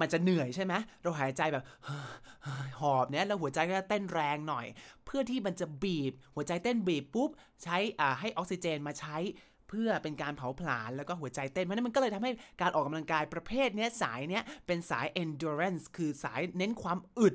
[0.00, 1.64] มันจะเหนื่อยใช่ไหมเราหายใจแบบ
[2.80, 4.66] หอบเนี่ยแล้วหัวใจก็จะเต้นแรงหน่อย
[5.04, 7.30] เพื่อที่มันจะบีบ หัวใจเต้นบีบปุ๊บ
[7.62, 7.76] ใช้
[8.20, 9.16] ให้ออกซิเจนมาใช้
[9.68, 17.34] เพื่อเป็นการเผาผลาญแล้วก็หัวใจเต้นเพราะนั้นมันก็เลยทำให้การออกกำลังกายประเภทนี้สายเนี้ยเป็นสาย endurance คือสายเน้นความอึด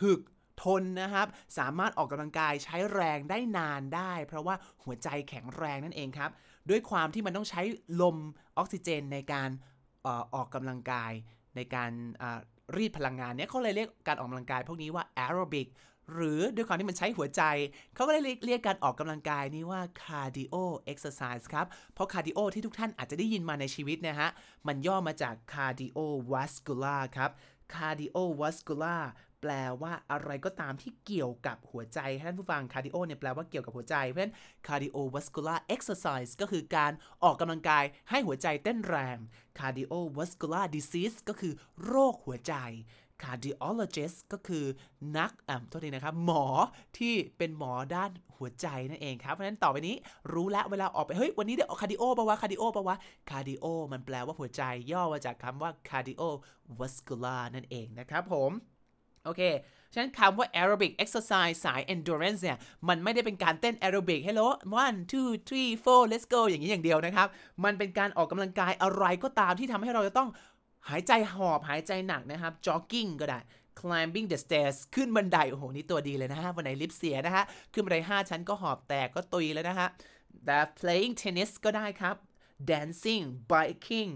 [0.00, 0.20] ถึก
[0.62, 1.26] ทนนะครับ
[1.58, 6.30] สามารถออกกำลังกายใช้แรงได้นานได้ เพราะว่าหัวใจแข็งแรงนั่นเองครับ
[6.70, 7.62] ด้วยความที่มันต้องใช้
[8.00, 8.16] ลม
[8.58, 9.50] ออกซิเจนในการ
[10.34, 11.12] ออกกำลังกาย
[11.56, 11.90] ในการ
[12.76, 15.68] รีดพลังงานเนี่ยเขาเลยเรียกการออกกำลังกายพวกนี้ว่าแอโรบิก
[16.14, 17.42] หรือด้วยความที่มันใช้หัวใจ
[17.94, 20.54] เขาก็เลยเรียกการออกกำลังกายนี้ว่า cardio
[20.92, 24.28] exercise ครับ เพราะ cardio ที่ทุกท่านอาจจะได้ยินมาในชีวิตนะฮะ
[24.66, 27.30] มันย่อมาจาก cardiovascular ครับ
[27.74, 29.02] cardiovascular
[29.40, 34.34] แปลว่าอะไรก็ตามที่เกี่ยวกับหัวใจท่านผู้ฟัง cardio เนี่ยแปลว่าเกี่ยวกับหัวใจ เพราะฉะนั้น
[34.66, 39.18] cardiovascular exercise ก็คือการออกกำลังกายให้หัวใจเต้นแรง
[39.58, 41.52] cardiovascular disease ก็คือ
[41.84, 42.54] โรคหัวใจ
[43.22, 44.64] cardiologist ก็คือ
[45.18, 46.44] นักอ่าโทษทีนะครับ หมอ
[46.98, 49.96] ที่เป็นหมอด้านหัวใจนั่นเองครับ เพราะฉะนั้นต่อไปนี้
[50.32, 52.96] รู้แล้วเวลาออกไป เฮ้ย วันนี้เดี๋ยวคาร์ดิโอปะวะคาร์ดิโอปะวะ
[53.30, 58.52] คาร์ดิโอมันแปลว่าหัวใจย่อมาจากคำว่า cardiovascular นั่นเองนะครับผม
[59.28, 59.44] โอเค
[59.92, 64.48] ฉะนั้นคำว่า aerobic exercise สาย endurance เนี่ย มันไม่ได้เป็นการเต้น aerobic hello
[64.82, 67.28] one two three four let's go อย่างนี้อย่างเดียวนะครับ
[67.64, 70.28] มันเป็นการออกกำลังกายอะไรก็ตามที่ทำให้เราจะต้อง
[70.88, 73.40] หายใจหอบหายใจหนักนะครับ jogging ก็ได้
[73.80, 79.88] climbing the stairs ขึ้นบันได โอ้โห นี่ตัวดีเลยนะฮะวันไหนลิฟต์เสียนะฮะ ขึ้นบันได 5 ชั้นก็หอบแตกก็ตุยแล้วนะฮะ
[80.44, 82.16] แต่ playing tennis ก็ได้ครับ
[82.70, 84.10] dancing biking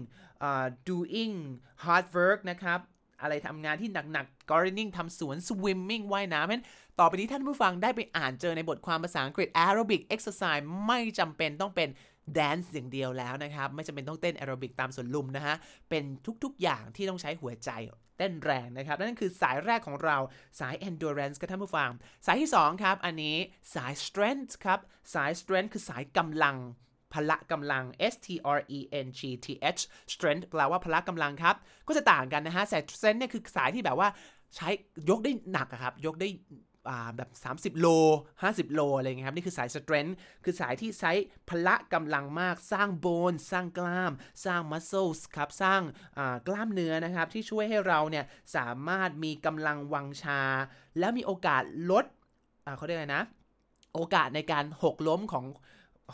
[0.47, 1.35] uh, doing
[1.83, 2.79] hard work นะครับ
[3.23, 6.65] อะไรทำงานที่หนักๆ gardening ทำสวน swimming ว่ายน้ำเพราะฉะนั้น
[6.99, 11.89] ต่อไปนี้ท่านผู้ฟังได้ไปอ่านเจอในบทความภาษาอังกฤษ aerobic exercise ไม่จำเป็นต้องเป็น
[12.37, 15.55] dance อย่างเดียวแล้วนะครับ ไม่จำเป็นต้องเต้น aerobic ตามสวนลุมนะฮะ
[15.89, 16.03] เป็น
[16.43, 17.71] ทุกๆอย่างที่ต้องใช้หัวใจ
[18.17, 20.17] เต้นแรงนะครับ นั่นคือสายแรกของเรา
[20.59, 21.89] สาย endurance ครับท่านผู้ฟัง
[22.25, 23.37] สายที่ 2 ครับ อันนี้
[23.75, 24.79] สาย strength ครับ
[25.13, 26.57] สาย strength คือสายกำลัง
[27.13, 29.81] พละกำลัง S T R E N G T H
[30.13, 31.55] strength แปลว่าพละกำลังครับ
[31.87, 34.09] ก็จะต่างกันนะฮะสาย strength เนี่ยคือสายที่แบบว่า
[34.55, 34.69] ใช้
[35.09, 36.29] ยกได้หนักครับ ยกได้
[37.17, 37.29] แบบ
[37.75, 37.87] 30 โล
[38.31, 41.11] 50 โล อะไรเงี้ยครับ นี่คือสาย strength คือสายที่ใช้
[41.49, 44.13] พละกำลังมาก สร้างโบน สร้างกล้าม
[44.45, 45.81] สร้าง muscles ครับ สร้าง
[46.47, 50.41] กล้ามเนื้อนะครับ ที่ช่วยให้เราเนี่ย สามารถมีกำลังวังชา
[50.99, 52.05] แล้วมีโอกาสลด
[52.77, 53.23] เขาเรียกอะไรนะ
[53.95, 55.45] โอกาสในการหกล้มของ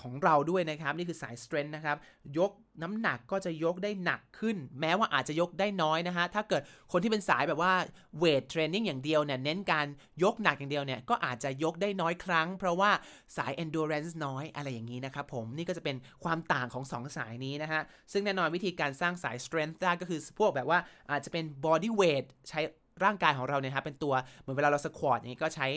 [0.02, 1.98] ของเราด้วยนะครับ นี่คือสาย strength นะครับ
[2.38, 2.52] ยก
[2.84, 7.74] น้ำหนักก็จะยกได้หนักขึ้น แม้ว่าอาจจะยกได้น้อยนะฮะ ถ้าเกิดคนที่เป็นสายแบบว่า
[8.22, 9.88] weight training อย่างเดียวเนี่ย เน้นการ
[10.24, 12.92] ยกหนักอย่างเดียวเนี่ย ก็อาจจะยกได้น้อยครั้ง เพราะว่า
[13.38, 20.80] สาย endurance น้อยอะไรอย่างนี้นะครับผม นี่ก็จะเป็นความต่างของ 2 สายนี้นะฮะ ซึ่งแน่นอนวิธีการสร้างสาย strength ได้ก็คือพวกแบบว่า
[21.12, 22.60] อาจจะเป็น body weight ใช้
[23.04, 25.68] ร่างกายของเราเนี่ยครับเป็นตัวเหมือนเวลาเรา squat อย่างนี้ก็ใช้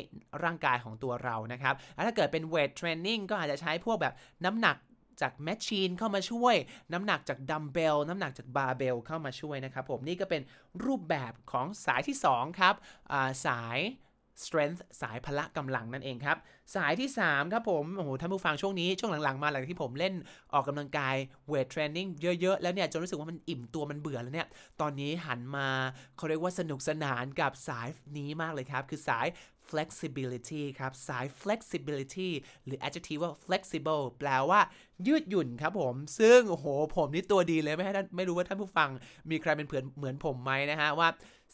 [0.44, 4.76] ร่างกายของตัวเรานะครับแล้วถ้าเกิดเป็น weight training ก็อาจจะใช้พวกแบบน้ำหนัก
[5.22, 6.54] จาก machine เข้ามาช่วย
[6.92, 10.42] น้ำหนักจากดัมเบลน้ำหนักจากบาร์เบลเข้ามาช่วยนะครับผมนี่ก็เป็น
[10.84, 12.74] รูปแบบของสายที่ 2 ครับ
[13.46, 13.78] สาย
[14.44, 16.36] strength สายพละกำลังนั่นเองครับ
[16.74, 20.14] สายที่ 3 ครับผมโอ้โหท่านผู้ฟังช่วงนี้ ช่วงหลังๆ มาหลังที่ผมเล่น
[20.52, 21.14] ออกกำลังกาย
[21.48, 22.08] เวทเทรนนิ่ง
[22.40, 24.48] เยอะๆ แล้วเนี่ย จนรู้สึกว่ามันอิ่มตัวมันเบื่อแล้วเนี่ย
[24.80, 25.68] ตอนนี้หันมา
[26.16, 29.26] เขาเรียกว่าสนุกสนานกับสายนี้มากเลยครับ คือสาย
[29.70, 32.30] flexibility ครับ สาย flexibility
[32.64, 34.60] หรือ adjective ว่า flexible แปลว่า
[35.06, 36.66] ยืดหยุ่นครับผม ซึ่งโอ้โห
[36.96, 38.88] ผมนี่ตัวดีเลยไม่ให้ท่านไม่รู้ว่าท่านผู้ฟัง
[39.30, 41.08] มีใครเป็นเพื่อนเหมือนผมไหมนะฮะว่า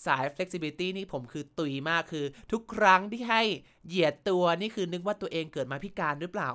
[0.06, 3.42] สาย flexibility นี่ผมคือตุยมากคือ ทุกครั้งที่ให้
[3.87, 6.50] เหยียดตัวนี่คือนึกว่าตัวเองเกิดมาพิการหรือเปล่า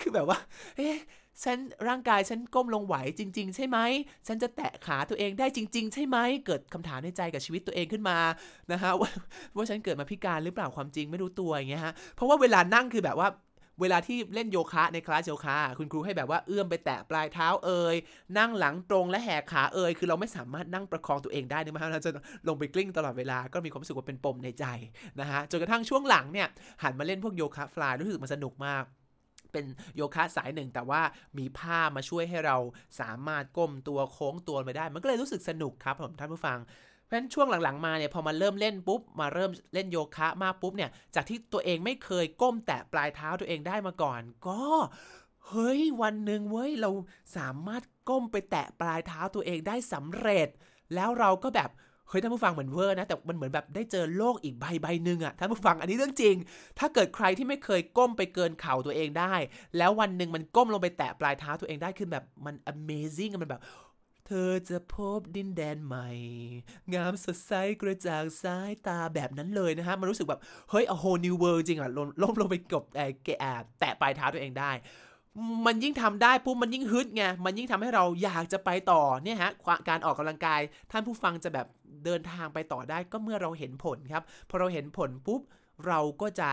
[0.00, 0.38] คือแบบว่า
[0.76, 0.96] เอ๊ะ
[1.44, 3.78] ฉันร่างกายฉันก้มลงไหวจริง ๆ ใช่ไหม
[4.26, 8.18] ฉันจะแตะขาตัวเองได้จริง ๆ ใช่ไหม เกิดคำถามในใจกับชีวิตตัวเองขึ้นมา
[8.72, 9.10] นะฮะว่า
[9.56, 13.28] ว่าฉันเกิดมาพิการหรือเปล่าความจริงไม่รู้ตัวอย่างเงี้ยฮะเพราะว่าเวลานั่งคือแบบว่า
[13.80, 17.96] เวลาที่เล่นโยคะในคลาสโยคะคุณครูให้แบบว่าเอื้อมไปแตะปลายเท้าเอ่ย
[18.38, 22.10] นั่งหลังตรงและแหกขาเอ่ยคือเราไม่สามารถนั่งประคองตัวเองได้นะมเราจะ
[22.48, 24.64] ลงไปกลิ้งตลอดเวลาก็มีความรู้สึกว่าเป็นปมในใจ
[25.20, 26.48] นะฮะจนกระทั่งช่วงหลังเนี่ย
[26.82, 28.84] หันมาเล่นพวกโยคะฟลายรู้สึกมันสนุกมาก
[29.52, 29.64] เป็น
[29.96, 31.02] โยคะสายหนึ่งแต่ว่า
[31.38, 32.56] มีผ้ามาช่วยให้เรา
[33.00, 36.58] สามารถก้มตัวโค้งตัวไปได้ มันก็เลยรู้สึกสนุกครับผมท่านผู้ฟัง
[37.10, 44.62] ราะฉะนั้นช่วงหลังๆมาเนี่ยพอมาเริ่มเล่นปุ๊บมาเริ่มเล่นโยคะมากปุ๊บเนี่ยจากที่ตัวเองไม่เคยก้มแตะปลายเท้าตัวเองได้มาก่อน ก็
[45.48, 46.90] เฮ้ยวันหนึ่งเว้ยเรา
[47.36, 50.48] สามารถก้มไปแตะปลายเท้าตัวเองได้สำเร็จ
[50.94, 51.70] แล้วเราก็แบบ
[52.08, 56.36] เฮ้ยท่านผู้ฟังเหมือนเวอร์นะแต่มันเหมือนแบบได้เจอโลกอีกใบใบหนึ่งอะท่านผู้ฟังอันนี้เรื่องจริง
[56.78, 59.34] ถ้าเกิดใครที่ไม่เคยก้มไปเกินเข่าตัวเองได้
[59.78, 63.62] แล้ววันหนึ่งมันก้มลงไปแตะปลายเท้าตัวเองได้คือแบบมัน amazing มันแบบ
[64.32, 66.08] เธอจะพบดินแดนใหม่
[66.94, 70.40] งามสดใสกระจ่างสายตาแบบนั้นเลยนะฮะ มันรู้สึกแบบ
[70.70, 71.90] เฮ้ย a whole new world จริงอะ
[72.22, 74.70] ล้มลงไปกบแอบแตะปลายเท้าตัวเองได้
[75.66, 79.50] มันยิ่งทำได้ปุ๊บมันยิ่งฮึดไง มันยิ่งทำให้เราอยากจะไปต่อเนี่ยฮะ
[79.88, 81.66] การออกกำลังกาย ท่านผู้ฟังจะแบบ
[82.04, 85.40] เดินทางไปต่อได้ก็เมื่อเราเห็นผลครับ พอเราเห็นผลปุ๊บ
[85.86, 86.50] เราก็จะ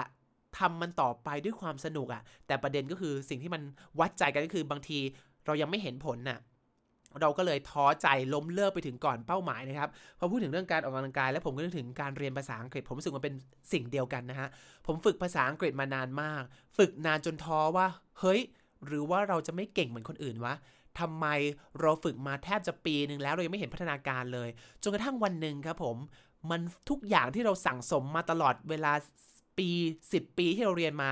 [0.59, 3.61] ทำมันต่อไปด้วยความสนุกอะ่ะ แต่ประเด็นก็คือสิ่งที่มัน
[3.99, 4.99] วัดใจกันก็คือบางที
[5.45, 6.39] เรายังไม่เห็นผลน่ะ
[7.21, 13.35] เราก็เลยท้อใจล้มเลิกไปถึงก่อนเป้าหมายนะครับพอพูดถึงเรื่องการออกกำลังกาย แล้วผมก็นึกถึงการเรียนภาษาอังกฤษ ผมรู้สึกว่าเป็น
[13.73, 14.47] สิ่งเดียวกันนะฮะ
[14.85, 16.43] ผมฝึกภาษาอังกฤษมานานมาก
[16.77, 17.87] ฝึกนานจนท้อว่า
[18.19, 18.41] เฮ้ย
[18.85, 20.53] หรือว่าเราจะไม่เก่งเหมือนคนอื่นวะ
[20.99, 21.25] ทำไม
[21.81, 24.49] เราฝึกมาแทบจะปีหนึ่งแล้วเรายังไม่เห็นพัฒนาการเลย
[24.83, 25.97] จนกระทั่งวันหนึ่งครับผม
[26.49, 28.93] มันทุกอย่างที่เราสั่งสมมาตลอดเวลา
[29.57, 29.69] ปี
[30.07, 31.11] 10 ปีที่เราเรียนมา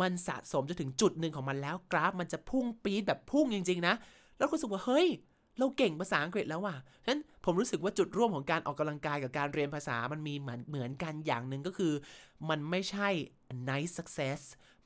[0.00, 3.94] มันสะสมจะถึงจุดหนึ่งของมันแล้วกราฟมันจะพุ่งปีดแบบพุ่งจริง ๆ นะ
[4.36, 5.06] แล้วรู้สึกว่าเฮ้ย
[5.58, 11.92] เราเก่งภาษาอังกฤษแล้วว่ะฉะนั้นผมรู้สึกว่าจุดร่วมของการออกกำลังกายกับการเรียนภาษามันมีเหมือนเหมือนกันอย่างหนึ่งก็คือ
[12.48, 13.08] มันไม่ใช่
[13.68, 14.40] nice success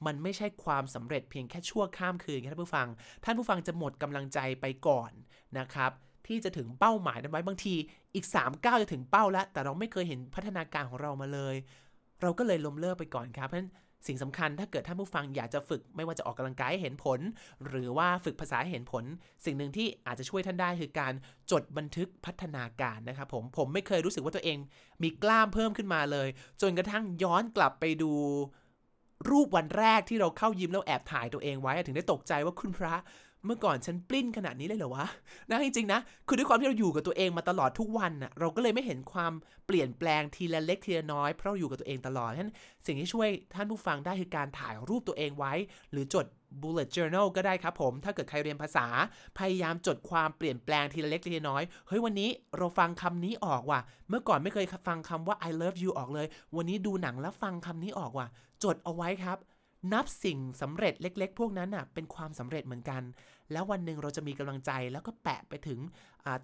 [0.06, 2.88] มันไม่ใช่ความสำเร็จเพียงแค่ชั่วข้ามคืนท่านผู้ฟัง
[3.24, 5.12] ท่านผู้ฟังจะหมดกำลังใจไปก่อน
[5.58, 5.92] นะครับ
[6.26, 7.74] ทที่จะถึงเป้าหมายนั้นไว้บางที
[8.14, 11.54] อีก3ก้าวจะถึงเป้าแล้ว แต่เราไม่เคยเห็นพัฒนาการของเรามาเลย
[12.22, 13.70] เราก็เลยล้มเลิกไปก่อนครับเพราะฉะนั้น
[14.06, 17.20] สิ่งสำคัญถ้าเกิดท่านผู้ฟังอยากจะฝึกไม่ว่าจะออกกำลังกายให้เห็นผล
[17.66, 19.04] หรือว่าฝึกภาษาให้เห็นผล
[19.44, 21.12] สิ่งหนึ่งที่อาจจะช่วยท่านได้คือการ
[21.50, 24.58] จดบันทึกพัฒนาการนะครับผมผมไม่เคยรู้สึกว่าตัวเอง
[25.02, 26.28] มีกล้ามเพิ่มขึ้นมาเลย
[26.62, 28.12] จนกระทั่งย้อนกลับไปดู
[29.30, 32.94] รูปวันแรกที่เราเข้ายิมแล้วแอบถ่ายตัวเองไว้ถึงได้ตกใจว่าคุณพระ
[33.46, 35.06] เมื่อก่อนฉันปลิ้นขนาดนี้เลยเหรอวะ
[35.50, 39.32] นะจริงๆนะ คือด้วยความที่เราอยู่กับตัวเองมาตลอดทุกวันน่ะ เราก็เลยไม่เห็นความ
[39.66, 42.54] เปลี่ยนแปลงทีละเล็กทีละน้อย เพราะเราอยู่กับตัวเองตลอดฉะนั้น
[42.86, 45.52] สิ่งที่ช่วยท่านผู้ฟังได้คือการถ่ายรูปตัวเองไว้
[45.92, 46.26] หรือจด
[46.60, 48.86] bullet journal ก็ได้ครับผม ถ้าเกิดใครเรียนภาษา
[49.38, 56.26] พยายามจดความเปลี่ยนแปลงทีละเล็กทีละน้อย เฮ้ยวันนี้เราฟังคำนี้ออกว่ะ เมื่อก่อนไม่เคยฟังคำว่า I love you ออกเลย
[56.56, 58.26] วันนี้ดูหนังแล้วฟังคำนี้ออกว่ะ
[58.64, 59.38] จดเอาไว้ครับ
[59.92, 63.02] นับสิ่งสำเร็จเล็ก ๆ พวกนั้นน่ะ เป็นความสำเร็จเหมือนกัน
[63.52, 65.78] แล้ววันหนึ่งเราจะมีกำลังใจแล้วก็แปะไปถึง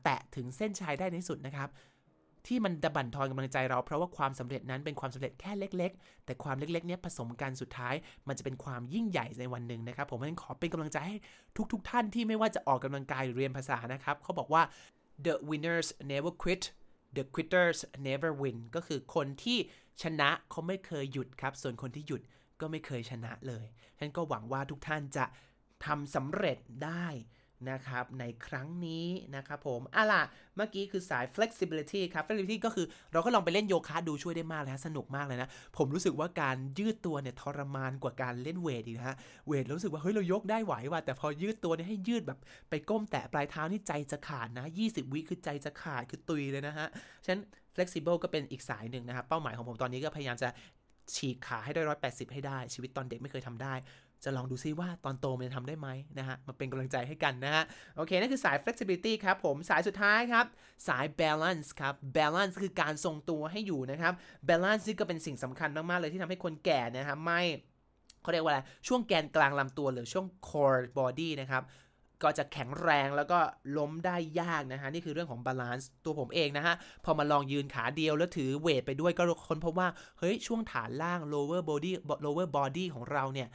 [0.05, 1.71] แตะถึงเส้นชัยได้ในสุดนะครับ
[2.47, 7.95] ที่มันดะบั่นทอนกำลังใจเราเพราะว่าความสำเร็จนั้นเป็นความสำเร็จแค่เล็ก ๆ แต่ความเล็กๆเนี้ยผสมกันสุดท้าย
[8.29, 11.17] มันจะเป็นความยิ่งใหญ่ในวันหนึ่งนะครับ ผมขอเป็นกำลังใจให้
[11.73, 14.63] ทุก ๆ ท่านที่ไม่ว่าจะออกกำลังกายหรือเรียนภาษานะครับเขาบอกว่า
[15.25, 16.63] the winners never quit
[17.17, 19.59] the quitters never win ก็คือคนที่
[20.03, 22.23] ชนะเขาไม่เคยหยุดครับ ส่วนคนที่หยุด
[22.61, 23.67] ก็ไม่เคยชนะเลย
[23.97, 25.25] ฉะนั้นก็หวังว่าทุกท่านจะ
[25.85, 27.07] ทำสำเร็จได้
[27.71, 30.23] นะครับในครั้งนี้นะครับผมอะล่ะ
[30.57, 42.39] เมื่อกี้คือสาย flexibility ครับ flexibility ก็คือเราก็ลองไปเล่นโยคะดูช่วยได้มากเลยฮะสนุกมากเลยนะ ผมรู้สึกว่าการยืดตัวเนี่ยทรมานกว่าการเล่นเวทอีกนะฮะ เวทรู้สึกว่าเฮ้ยเรายกได้ไหวว่ะแต่พอยืดตัวเนี่ยให้ยืดแบบ
[42.71, 46.87] ไปก้มแตะปลายเท้านี่ใจจะขาดนะ 20 วิคือใจจะขาดคือตุยเลยนะฮะ
[47.25, 47.43] ฉะนั้น
[47.75, 50.49] flexible ก็เป็นอีกสายหนึ่งนะครับเป้าหมายของผมตอนนี้ก็พยายามจะ
[51.15, 53.75] ฉีกขาให้ได้ร้อยแปดสิบให้ได้ชีวิตตอนเด็กไม่เคยทำได้
[54.25, 57.65] จะลองดูซิว่าตอนโตมันจะทำได้ไหมนะฮะมาเป็นกำลังใจให้กันนะฮะ
[57.97, 60.47] โอเค นั่นคือสาย flexibility ครับผมสายสุดท้ายครับ
[60.89, 64.13] สาย balance ครับ balance คือการทรงตัวให้อยู่นะครับ
[64.49, 67.43] balance นี่ก็เป็นสิ่งสำคัญมาก ๆ เลยที่ทำให้คนแก่นะครับไม่
[68.23, 71.65] เขาเรียกว่าอะไร ช่วงแกนกลางลำตัวหรือช่วง core body นะครับ
[72.23, 73.39] ก็จะแข็งแรงแล้วก็
[73.79, 76.75] ล้มได้ยากนะฮะ นี่คือเรื่องของ balance ตัวผมเองนะฮะ
[77.05, 81.91] พอมาลองยืนขาเดียวแล้วถือ weight ไปด้วยก็ค้นพบว่า เฮ้ย ช่วงฐานล่าง lower body
[82.27, 83.49] lower body ของเราเนี่ย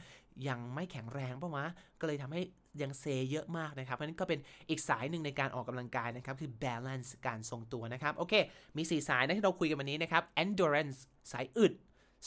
[0.48, 1.66] ยังไม่แข็งแรงปะวะ
[2.00, 2.42] ก็เลยทำให้
[2.82, 8.34] ยังเซเยอะมากนะครับ เพราะนั้นก็เป็นอีกสายหนึ่งในการออกกำลังกายนะครับ คือ balance การทรงตัวนะครับ โอเค
[8.76, 10.98] มี 4 สายนะที่เราคุยกันวันนี้นะครับ endurance
[11.32, 11.72] สายอึด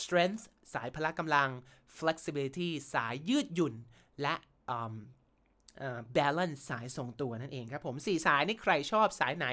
[0.01, 1.49] strength สายพละกำลัง
[1.97, 3.73] flexibility สายยืดหยุ่น
[4.21, 4.35] และ
[6.17, 9.45] balance สายทรงตัวนั่นเองครับผม 4 สายนี่ใครชอบสายไหน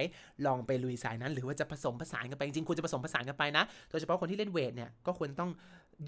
[0.47, 5.51] ลองไปลุยสายนั้น หรือว่าจะผสมผสานกันไป จริงๆควรจะผสมผสานกันไปนะ โดยเฉพาะคนที่เล่นเวทเนี่ย ก็ควรต้อง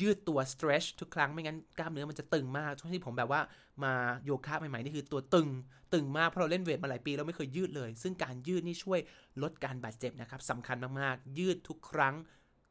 [0.00, 3.40] ยืดตัว stretch ทุกครั้งไม่งั้นกล้ามเนื้อมันจะตึงมาก ช่วงที่ผมแบบว่า
[3.84, 3.92] มา
[4.24, 5.48] โยคะใหม่ๆนี่คือตัวตึง
[5.94, 8.98] ตึงมากเพราะเราเล่นเวทมาหลายปีแล้วไม่เคยยืดเลย ซึ่งการยืดนี่ช่วย
[9.42, 12.14] ลดการบาดเจ็บนะครับสำคัญมากๆ ยืดทุกครั้ง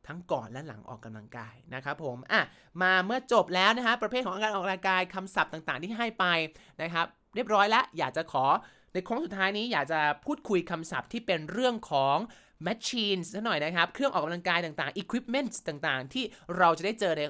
[0.08, 2.42] ทั้งก่อนและหลังออกกำลังกายนะครับผม อะ
[2.82, 6.26] มาเมื่อจบแล้วนะฮะประเภทของการออกกำลังกายคำศัพท์ต่างๆ ที่ให้ไป
[6.82, 7.06] นะครับ
[7.36, 8.46] เรียบร้อยแล้ว อยากจะขอ
[8.94, 12.18] ในโค้งสุดท้ายนี้อยากจะพูดคุยคำศัพท์ที่เป็นเรื่องของ
[12.68, 16.24] machines ซะหน่อยนะครับ เครื่องออกกำลังกายต่างๆ equipment ต่างๆ ที่
[16.58, 17.22] เราจะได้เจอใน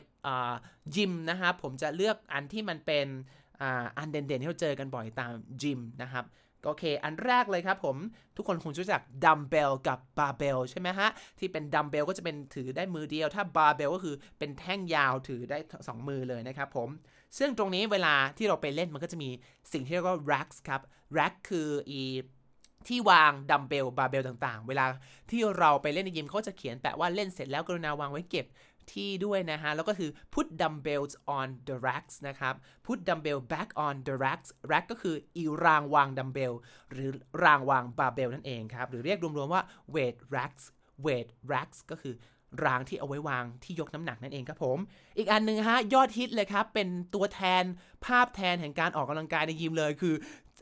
[0.95, 3.07] ยิมนะครับผมจะเลือกอันที่มันเป็น
[3.97, 5.31] อันเด่นๆที่เราเจอกันบ่อยตาม
[5.63, 6.25] ยิมนะครับ
[6.65, 7.97] โอเค อันแรกเลยครับผม
[8.37, 16.89] ทุกคนคงรู้จักดัมเบลกับบาร์เบลใช่ไหมฮะ ที่เป็นดัมเบลก็จะเป็นถือได้มือเดียว ถ้าบาร์เบลก็คือเป็นแท่งยาวถือได้ 2 มือเลยนะครับผม
[17.37, 19.29] ซึ่งตรงนี้เวลาที่เราไปเล่นมันก็จะมี
[19.73, 20.81] สิ่งที่เรียกว่า racks ครับ
[21.17, 22.01] rack คืออี
[22.87, 24.85] ที่วางดัมเบลบาร์เบลต่างๆ เวลา
[25.31, 28.47] ที่เราไปเล่นในยิมเขาจะเขียนแปะว่าเล่นเสร็จแล้วกรุณาวางไว้เก็บ
[28.93, 32.53] ที่ด้วยนะฮะ แล้วก็คือ put dumbbells on the racks นะครับ
[32.85, 36.53] put dumbbell back on the racks rack ก็คืออีรางวางดัมเบล
[36.91, 37.09] หรือ
[37.43, 39.63] รางวางบาร์เบลนั่นเองครับ หรือเรียกรวมๆว่า
[39.95, 40.63] weight racks
[41.05, 42.15] weight racks ก็คือ
[42.65, 44.77] รางที่เอาไว้วางที่ยกน้ำหนักนั่นเองครับผม
[45.17, 47.63] อีกอันหนึ่งฮะ ยอดฮิตเลยครับ เป็นตัวแทน
[48.05, 50.15] ภาพแทนแห่งการออกกำลังกายในยิมเลยคือ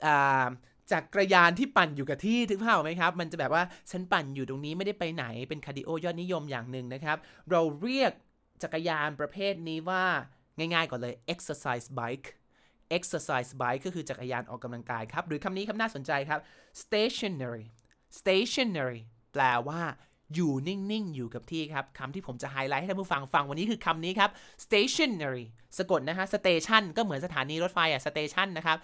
[0.05, 0.47] อ่า
[0.91, 7.17] จากรยานที่ปั่นอยู่กับที่ถึงภาไหมครับ มันจะแบบว่าฉันปั่นอยู่ตรงนี้ไม่ได้ไปไหนเป็นคาร์ดิโอยอดนิยมอย่างหนึ่งนะครับ
[7.51, 8.11] เราเรียก
[8.63, 10.03] จักรยานประเภทนี้ว่า
[10.57, 12.27] ง่ายๆก่อนเลย exercise bike
[12.97, 16.39] exercise bike ก็คือจักรยานออกกำลังกายครับ หรือคำนี้คำน่าสนใจครับ
[16.83, 17.65] stationary
[18.19, 19.01] stationary
[19.33, 19.81] แปลว่า
[20.35, 24.29] อยู่นิ่ง ๆ อยู่กับที่ครับคำที่ผมจะไฮไลท์ให้ท่านผู้ฟังฟังวันนี้คือคำนี้ครับ
[24.65, 25.45] stationary
[25.77, 28.77] สะกดนะฮะ station ก็เหมือนสถานีรถไฟอะ station นะครับ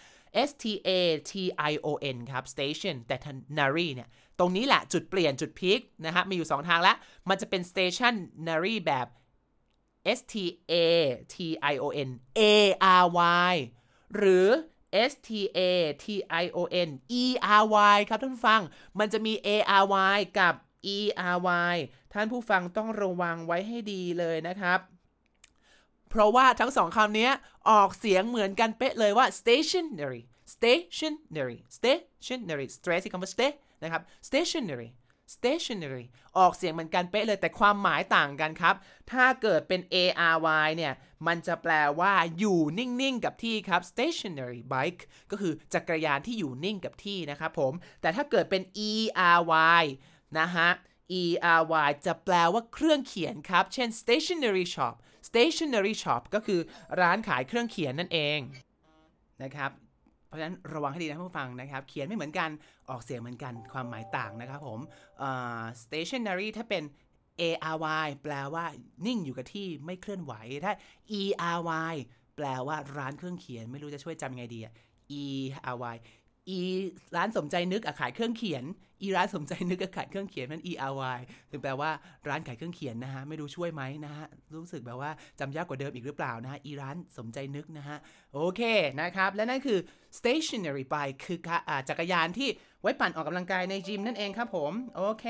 [0.49, 0.89] S T A
[1.31, 1.33] T
[1.71, 3.15] I O N ครับ station แต่
[3.57, 4.09] nary เนี่ย
[4.39, 6.97] ตรงนี้แหละจุดเปลี่ยนจุดพีคนะฮะมีอยู่ 2 ทางล้ว
[7.29, 9.07] มันจะเป็น stationary แบบ
[10.17, 10.35] S T
[10.71, 10.73] A
[11.33, 11.35] T
[11.71, 12.09] I O N
[12.39, 12.41] A
[13.01, 13.05] R
[13.51, 13.55] Y
[14.15, 14.47] หรือ
[15.11, 15.59] S T A
[16.03, 16.05] T
[16.43, 16.89] I O N
[17.21, 17.23] E
[17.61, 18.61] R Y ครับท่านฟัง
[18.99, 19.49] มันจะมี A
[19.81, 19.85] R
[20.15, 20.53] Y กับ
[20.95, 20.97] E
[21.35, 21.37] R
[21.73, 21.75] Y
[22.13, 24.79] ท่านผู้ฟังต้องระวังไว้ให้ดีเลยนะครับ
[26.09, 27.29] เพราะว่าทั้งสองคำนี้
[27.69, 30.21] ออกเสียงเหมือนกันเป๊ะเลยว่า stationary
[30.53, 33.51] stationary stationary stress ที่คำว่า stay
[33.83, 34.89] นะครับ stationary
[35.35, 36.05] stationary
[36.37, 38.75] ออกเสียงเหมือนกันเป๊ะเลยแต่ความหมายต่างกันครับ
[39.11, 39.95] ถ้าเกิดเป็น A
[40.33, 40.93] R Y เนี่ย
[41.27, 48.91] มันจะแปลว่าอยู่นิ่งๆ กับที่ครับ stationary bike ก็คือจักรยานที่อยู่นิ่งกับที่นะครับผม แต่ถ้าเกิดเป็น E
[49.37, 49.41] R
[49.81, 49.83] Y
[50.39, 50.69] นะฮะ
[51.21, 51.23] E
[51.59, 54.95] R Y จะแปลว่าเครื่องเขียนครับ เช่น stationery shop
[55.37, 56.59] stationery shop ก็คือ
[57.01, 58.39] ร้านขายเครื่องเขียนนั่นเอง
[59.43, 59.71] นะครับ
[60.27, 62.49] เพราะฉะนั้นระวังให้ดีนะผู้ฟังนะครับ เขียนไม่เหมือนกัน
[62.89, 64.79] ออกเสียงเหมือนกันความหมายต่างนะครับผม
[65.83, 66.83] stationary ถ้าเป็น
[67.41, 68.65] A R Y แปลว่า
[69.05, 70.33] นิ่งอยู่กับที่ไม่เคลื่อนไหว
[70.65, 70.73] ถ้า
[71.19, 71.21] E
[71.55, 71.59] R
[71.91, 71.95] Y
[72.35, 74.73] แปลว่าร้านเครื่องเขียนไม่รู้จะช่วยจำยังไงดีอะ
[75.21, 75.23] E
[75.73, 75.95] R Y
[76.49, 76.59] อี
[77.15, 78.63] ร้านสมใจนึกอะขายเครื่องเขียน
[79.01, 81.19] อีร้านสมใจนึกอะขายเครื่องเขียนมัน E R Y
[81.51, 81.91] ถึงแปลว่า
[82.27, 87.97] ร้านขายเครื่องเขียนนะฮะ ไม่รู้ช่วยไหมนะฮะ รู้สึกแบบว่าจำยากกว่าเดิมอีกหรือเปล่านะฮะ อีร้านสมใจนึกนะฮะ
[88.33, 88.61] โอเค
[89.01, 89.79] นะครับ และนั่นคือ
[90.17, 91.37] stationary bike คือ
[91.89, 92.49] จักรยานที่
[92.81, 95.25] ไว้ปั่นออกกำลังกายในยิมนั่นเองครับผม โอเค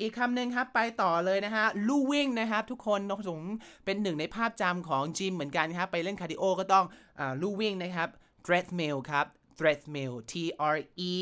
[0.00, 3.40] อีกคำหนึ่งครับ ไปต่อเลยนะฮะลู่วิ่งนะครับทุกคนน้องสง
[3.84, 6.84] เป็นหนึ่งในภาพจำของยิมเหมือนกันครับ ไปเล่นคาร์ดิโอก็ต้อง
[7.18, 8.08] อลู่วิ่งนะครับ
[8.46, 9.26] treadmill ครับ
[9.58, 10.32] treadmill T
[10.74, 10.76] R
[11.10, 11.14] E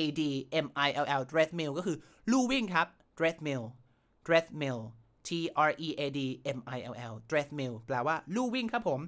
[0.00, 0.22] A D
[0.64, 1.96] M I L L treadmill ก็คือ
[2.30, 2.86] ลู่วิ่งครับ
[3.18, 3.64] treadmill
[4.26, 4.80] treadmill
[5.26, 5.28] T
[5.68, 6.20] R E A D
[6.58, 9.00] M I L L treadmill แปลว่าลู่วิ่งครับผม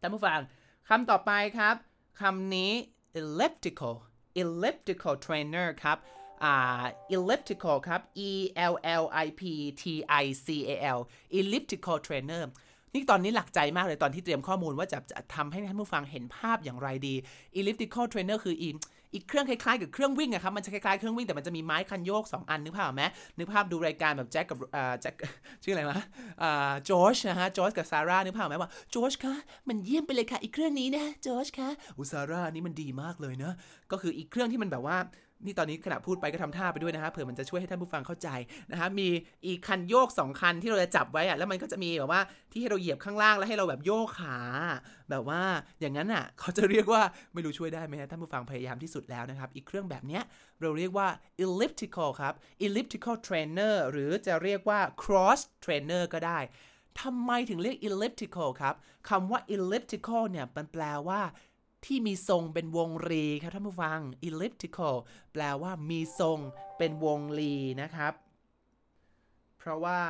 [0.00, 0.40] ท่านผู้ฟัง
[0.88, 1.74] คำต่อไปครับ
[2.20, 2.72] คำนี้
[3.20, 3.94] elliptical
[4.40, 5.98] elliptical trainer ครับ
[6.44, 6.82] อ่า
[7.16, 8.30] elliptical ครับ E
[8.72, 9.42] L L I P
[9.82, 9.84] T
[10.22, 11.00] I C A L
[11.38, 12.42] elliptical trainer
[12.92, 17.14] นี่ตอนนี้หลักใจมากเลยตอนที่เตรียมข้อมูลว่าจะจะทำให้ท่านผู้ฟังเห็นภาพอย่างไรดี
[17.58, 18.68] elliptical trainer คืออี
[19.14, 23.04] อีกเครื่องคล้ายๆกับเครื่องวิ่งอะครับมันจะคล้ายๆเครื่องวิ่งแต่มันจะมีไม้คันโยก 2 อันนึกภาพไหม
[23.38, 25.14] นึกภาพดูรายการแบบแจ็คกับอ่าแจ็ค
[25.62, 25.98] ชื่ออะไรวะ
[26.42, 29.34] อ่าจอชนะฮะจอชกับซาร่านึกภาพไหมว่าจอชคะ
[29.68, 33.52] มันเยี่ยมไปเลยค่ะอีกเครื่องนี้นะจอชคะอุซาร่านี่มันดีมากเลยนะ
[33.92, 34.96] ก็คืออีกเครื่องที่มันแบบว่า
[35.44, 38.28] นี่ตอนนี้ขณะพูดไปก็ทำท่าไปด้วยนะฮะเผื่อมันจะช่วยให้ท่านผู้ฟังเข้าใจ
[38.70, 39.08] นะฮะมี
[39.46, 42.20] อีกคันโยก 2 คันที่เราจะจับไว้อะแล้วมันก็จะมีแบบว่า
[42.52, 44.38] ที่ให้เราเหยียบข้างล่างแล้วให้เราแบบโยกขา
[45.10, 45.42] แบบว่า
[45.80, 47.02] อย่างนั้นอะเขาจะเรียกว่า
[47.34, 50.22] ไม่รู้ช่วยได้ไหมฮะท่านผู้ฟังพยายามที่สุดแล้วนะครับ อีกเครื่องแบบเนี้ย
[50.60, 51.08] เราเรียกว่า
[51.44, 52.34] elliptical ครับ
[52.66, 56.38] elliptical trainer หรือจะเรียกว่า cross trainer ก็ได้
[57.00, 58.74] ทำไมถึงเรียก elliptical ครับ
[59.08, 61.20] คำว่า elliptical เนี่ยมันแปลว่า
[61.86, 64.96] ที่มีทรงเป็นวงรีครับท่านผู้ฟัง elliptical
[65.32, 66.38] แปลว่ามีทรง
[66.78, 68.12] เป็นวงรีนะครับ
[69.58, 70.00] เพราะว่า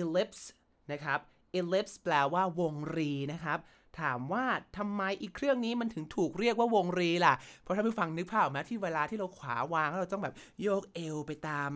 [0.00, 0.44] ellipse
[0.92, 1.20] นะครับ
[1.58, 3.60] ellipse แปลว่าวงรีนะครับ
[4.00, 4.44] ถามว่า
[4.78, 11.70] ทำไมอีกเครื่องนี้มันถึงถูกเรียกว่าวงรีล่ะ เพราะท่านผู้ฟังนึกภาพไหมที่เวลาที่เราขวาวางแล้วเราต้องแบบโยกเอวไปตาม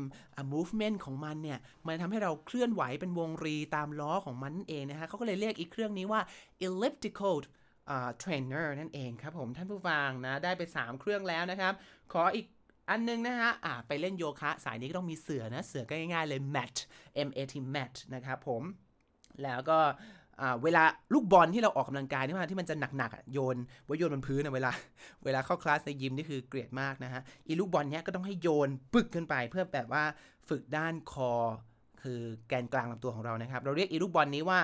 [0.53, 6.21] movement ของมันเนี่ย มันทำให้เราเคลื่อนไหวเป็นวงรีตามล้อของมันเองนะฮะเขาก็เลยเรียกอีกเครื่องนี้ว่า
[6.67, 7.37] elliptical
[8.19, 11.73] เทรนเนอร์นั่นเองครับผมท่านผู้ฟังนะได้ไป3เครื่องแล้วนะครับ
[12.13, 12.47] ขออีก
[12.91, 16.77] อันนึงนะฮะอ่าไปเล่นโยคะ สายนี้ก็ต้องมีเสื่อนะ เสื่อก็ง่ายๆเลย mat
[17.29, 18.63] M A T mat นะครับผม
[19.43, 19.79] แล้วก็
[20.63, 20.83] เวลา
[21.15, 24.71] ลูกบอลที่เราออกกำลังกายนี่มาที่มันจะหนักๆโยนไว้โยนบนพื้นนะเวลา
[25.25, 30.05] เวลาเข้าคลาสในยิมนี่คือเกลียดมากนะฮะอีลูกบอลเนี้ยก็ต้องให้โยนปึกขึ้นไป เพื่อแบบว่า
[30.49, 31.33] ฝึกด้าน core
[32.03, 34.59] คือแกนกลางลำตัวของเรานะครับ เราเรียกอีลูกบอลนี้ว่า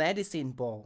[0.00, 0.80] medicine ball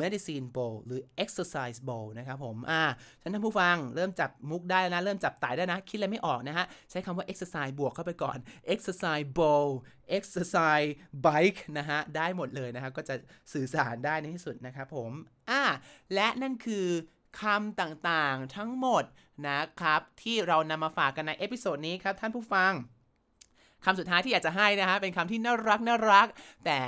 [0.00, 2.82] medicine bowl หรือ exercise bowl นะครับผม อ่า
[3.20, 8.38] ท่านผู้ฟังเริ่มจับมุกได้นะ เริ่มจับตายได้นะ คิดอะไรไม่ออกนะฮะ ใช้คำว่า exercise บวกเข้าไปก่อน
[8.74, 9.68] exercise bowl
[10.16, 10.90] exercise
[11.26, 13.14] bike นะฮะ ได้หมดเลยนะครับ ก็จะ
[13.52, 15.10] สื่อสารได้ในที่สุดนะครับผม
[15.50, 15.62] อ่า
[16.14, 16.88] และนั่นคือ
[17.40, 19.04] คำต่างๆทั้งหมด
[19.46, 22.72] นะครับ ที่เรานำมาฝากกันในเอพิโซดนี้ครับท่านผู้ฟัง
[23.84, 26.28] คำสุดท้ายที่อยากจะให้นะฮะเป็นคำที่น่ารักน่ารัก
[26.64, 26.80] แต่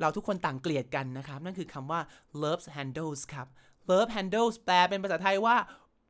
[0.00, 2.00] เราทุกคนต่างเกลียดกันนะครับ นั่นคือคำว่า
[2.42, 3.46] love handles ครับ
[3.90, 5.56] love handles แปลเป็นภาษาไทยว่า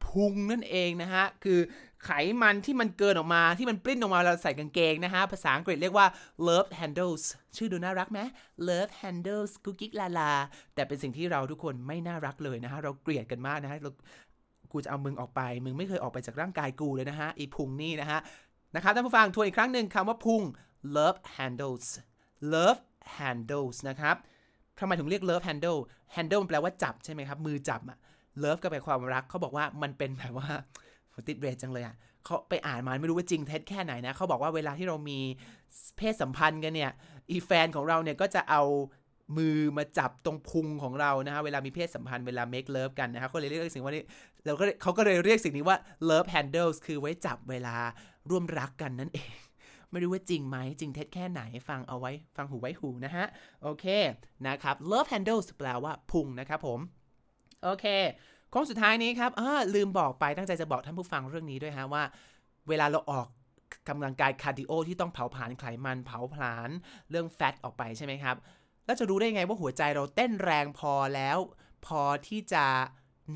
[0.06, 1.60] พุงนั่นเองนะฮะ คือ
[2.04, 2.10] ไข
[2.42, 6.06] มันที่มันเกินออกมาที่มันปลิ้นออกมาเราใส่กางเกงนะฮะ ภาษาอังกฤษเรียกว่า
[6.48, 7.22] love handles
[7.56, 8.20] ชื่อดูน่ารักไหม
[8.68, 10.32] love handles กุ๊กกิ๊กลาลา
[10.74, 13.78] แต่เป็นสิ่งที่เราทุกคนไม่น่ารักเลยนะฮะ เราเกลียดกันมากนะฮะ
[14.72, 18.20] กูจะเอามึงออกไป มึงไม่เคยออกไปจากร่างกายกูเลยนะฮะไอ้พุงนี่นะฮะ
[18.74, 20.42] นะครับท่านผู้ฟังทวนอีกครั้งหนึ่งคำว่าพุง
[20.96, 21.86] love handles
[22.54, 22.80] love
[23.18, 24.16] handles นะครับ
[24.78, 25.80] ทำไมถึงเรียก love handle
[26.14, 27.98] handle มันแปลว่าจับใช่ไหมครับ มือจับอะ
[28.42, 30.48] love ก็แปลความรักเขาบอกว่ามันเป็นแบบว่า
[31.28, 31.94] ติดเรทจังเลยอะ
[32.24, 35.18] เขาไปอ่านมาไม่รู้ว่าจริงเท็จแค่ไหนนะเขาบอกว่าเวลาที่เรามี
[35.96, 36.90] เพศสัมพันธ์กันเนี่ย
[37.30, 38.62] อีแฟนของเราเนี่ยก็จะเอา
[39.36, 44.04] มือมาจับตรงพุงของเรานะฮะเวลามีเพศสัมพันธ์เวลา make love กันนะฮะเขาเลยเรียกสิ่งว่านี้
[44.44, 45.78] เราก็เขาก็เลยเรียกสิ่งนี้ว่า
[46.10, 47.76] love handles คือไว้จับเวลา
[48.30, 49.30] ร่วมรักกันนั่นเอง
[49.94, 53.26] ไม่รู้ว่าจริงไหมจริงเท็จแค่ไหนฟังเอาไว้ฟังหูไว้หูนะฮะ
[53.62, 53.84] โอเค
[54.46, 56.80] นะครับ love handles แปลว่าพุงนะครับผม
[57.64, 57.86] โอเค
[58.50, 59.30] โค้งสุดท้ายนี้ครับ
[59.74, 62.02] ลืมบอกไปตั้งใจจะบอกท่านผู้ฟังเรื่องนี้ด้วยฮะว่า
[62.68, 63.26] เวลาเราออก
[63.88, 66.70] กำลังกายคาร์ดิโอที่ต้องเผาผลาญไขมันเผาผลาญ
[67.10, 68.36] เรื่อง fat ออกไปใช่ไหมครับ
[68.86, 71.38] แล้วจะรู้ได้ไงว่าหัวใจเราเต้นแรงพอแล้ว
[71.86, 72.66] พอที่จะ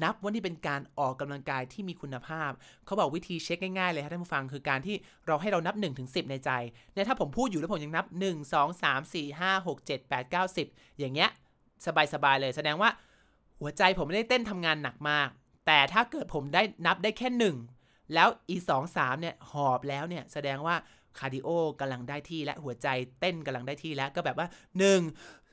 [0.03, 2.51] นับว่านี่เป็นการออกกำลังกายที่มีคุณภาพ
[2.85, 6.51] เขาบอกวิธีเช็คง่ายๆเลยครับท่านผู้ฟังคือการที่เราให้เรานับ1ถึง10ในใจ
[6.93, 11.31] เนี่ยถ้าผมพูดอยู่แล้วผมยังนับ 1 2 3 4 5 6 7 8 9 10 อย่างเงี้ย
[12.15, 12.91] สบายๆเลย แสดงว่า
[13.61, 15.29] หัวใจผมไม่ได้เต้นทำงานหนักมาก
[15.67, 20.75] แต่ถ้าเกิดผมได้นับได้แค่ 1 แล้วอีสองสามเนี่ยหอบแล้วเนี่ยแสดงว่า
[21.19, 21.49] คาร์ดิโอ
[21.81, 22.89] กำลังได้ที่และหัวใจ
[23.21, 24.47] เต้นกำลังได้ที่แล้วก็แบบว่า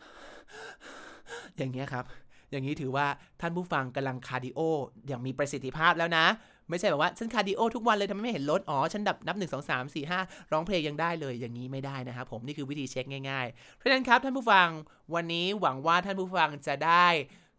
[0.05, 2.05] 1 อย่างเงี้ยครับ
[2.51, 3.07] อย่างนี้ถือว่า
[3.41, 4.59] ท่านผู้ฟังกำลังคาร์ดิโอ
[5.07, 6.25] อย่างมีประสิทธิภาพแล้วนะ
[6.69, 14.67] ไม่ใช่แบบว่า ฉันคาร์ดิโอทุกวันเลยทำไมไม่เห็นลดอ๋อ ฉันดับนับ 1 2 3 4 5 ร้องเพลงยังได้เลยอย่างนี้ไม่ได้นะครับผมนี่คือวิธีเช็คง่ายๆเพราะฉะนั้นครับท่านผู้ฟัง
[15.13, 17.07] วันนี้หวังว่าท่านผู้ฟังจะได้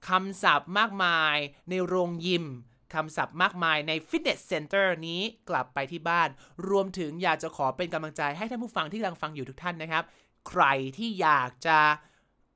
[0.08, 1.36] คำศัพท์มากมาย
[1.70, 2.44] ในโรงยิม
[2.94, 5.20] คำศัพท์มากมายในฟิตเนสเซ็นเตอร์นี้
[5.50, 6.28] กลับไปที่บ้าน
[6.68, 10.04] รวมถึงอยากจะขอเป็นกำลังใจให้ท่านผู้ฟังที่กำลังฟังอยู่ทุกท่านนะครับ
[10.48, 10.64] ใคร
[10.96, 11.78] ที่อยากจะ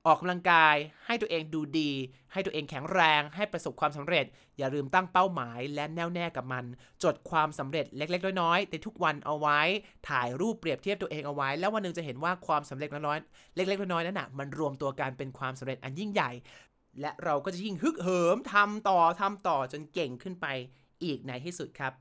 [0.07, 0.77] ออกกำลังกาย
[1.07, 1.91] ให้ตัวเองดูดี
[2.33, 4.25] ให้ตัวเองแข็งแรง ให้ประสบความสำเร็จ
[4.59, 6.65] อย่าลืมตั้งเป้าหมายและแน่วแน่กับมัน
[7.05, 9.61] จดความสำเร็จเล็กๆ น้อยๆในทุกวันเอาไว้
[10.09, 16.31] ถ่ายรูปเปรียบเทียบตัวเองเอาไว้ แล้ววันหนึ่งจะเห็นว่าความสำเร็จน้อยๆเล็กๆน้อยๆนั้นน่ะมันรวมตัวกันเป็นความสำเร็จอันยิ่งใหญ่
[17.01, 20.47] และเราก็จะยิ่งฮึกเหิมทำต่อทำต่อจนเก่งขึ้นไป
[21.05, 21.93] อีกในที่สุดครับ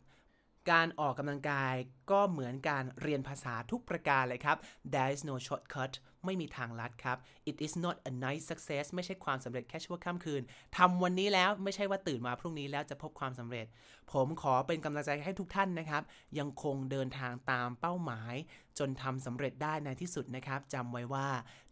[0.72, 1.76] การออกกำลังกาย
[2.12, 4.58] ก็เหมือนการเรียนภาษาทุกประการเลยครับ
[4.94, 5.94] there is no shortcut
[6.26, 7.18] ไม่มีทางลัดครับ
[7.50, 10.42] it is not a nice success ไม่ใช่ความสำเร็จแค่ชั่วข้ามคืน
[10.78, 13.66] ทำวันนี้แล้วไม่ใช่ว่าตื่นมาพรุ่งนี้แล้วจะพบความสำเร็จ
[14.12, 16.04] ผมขอเป็นกำลังใจให้ทุกท่านนะครับ
[16.40, 18.36] ยังคงเดินทางตามเป้าหมาย
[18.80, 21.28] จนทำสำเร็จได้ในที่สุดนะครับจำไว้ว่า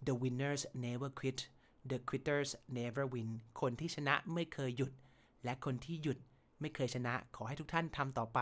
[0.08, 1.40] the winners never quit
[1.90, 3.30] the quitters never win
[3.62, 4.92] คนที่ชนะไม่เคยหยุด
[5.44, 6.18] และคนที่หยุด
[6.62, 8.40] ไม่เคยชนะ ขอให้ทุกท่านทำต่อไป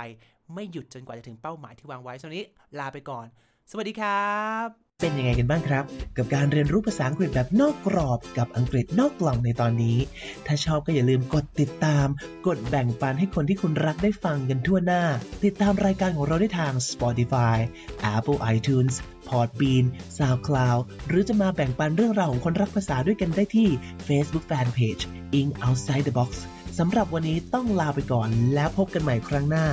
[0.54, 2.46] ไม่หยุดจนกว่าจะถึงเป้าหมายที่วางไว้ส่วนนี้
[2.80, 3.26] ลาไปก่อน
[3.72, 4.34] สวัสดีครั
[4.66, 4.68] บ
[5.02, 5.84] เป็นยังไงกันบ้างครับ
[6.18, 9.98] กับการเรียนรู้ภาษาอังกฤษแบบนอกกรอบกับอังกฤษนอกกล่องในตอนนี้
[10.46, 12.08] ถ้าชอบก็อย่าลืมกดติดตาม
[12.48, 15.04] กดแบ่งปันให้คนที่คุณรักได้ฟังกันทั่วหน้า
[15.43, 17.58] ติดตามรายการของเราได้ทาง Spotify
[18.16, 18.93] Apple iTunes
[19.30, 19.86] Podbean
[20.18, 23.68] SoundCloud หรือจะมาแบ่งปันเรื่องราวของคนรักภาษาด้วยกันได้ที่
[24.08, 25.04] Facebook Fanpage
[25.39, 26.32] In Outside the Box
[26.78, 29.66] สำหรับวันนี้ต้องลาไปก่อนแล้วพบกันใหม่ครั้งหน้า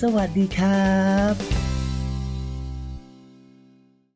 [0.00, 0.98] สวัสดีครั
[1.32, 1.79] บ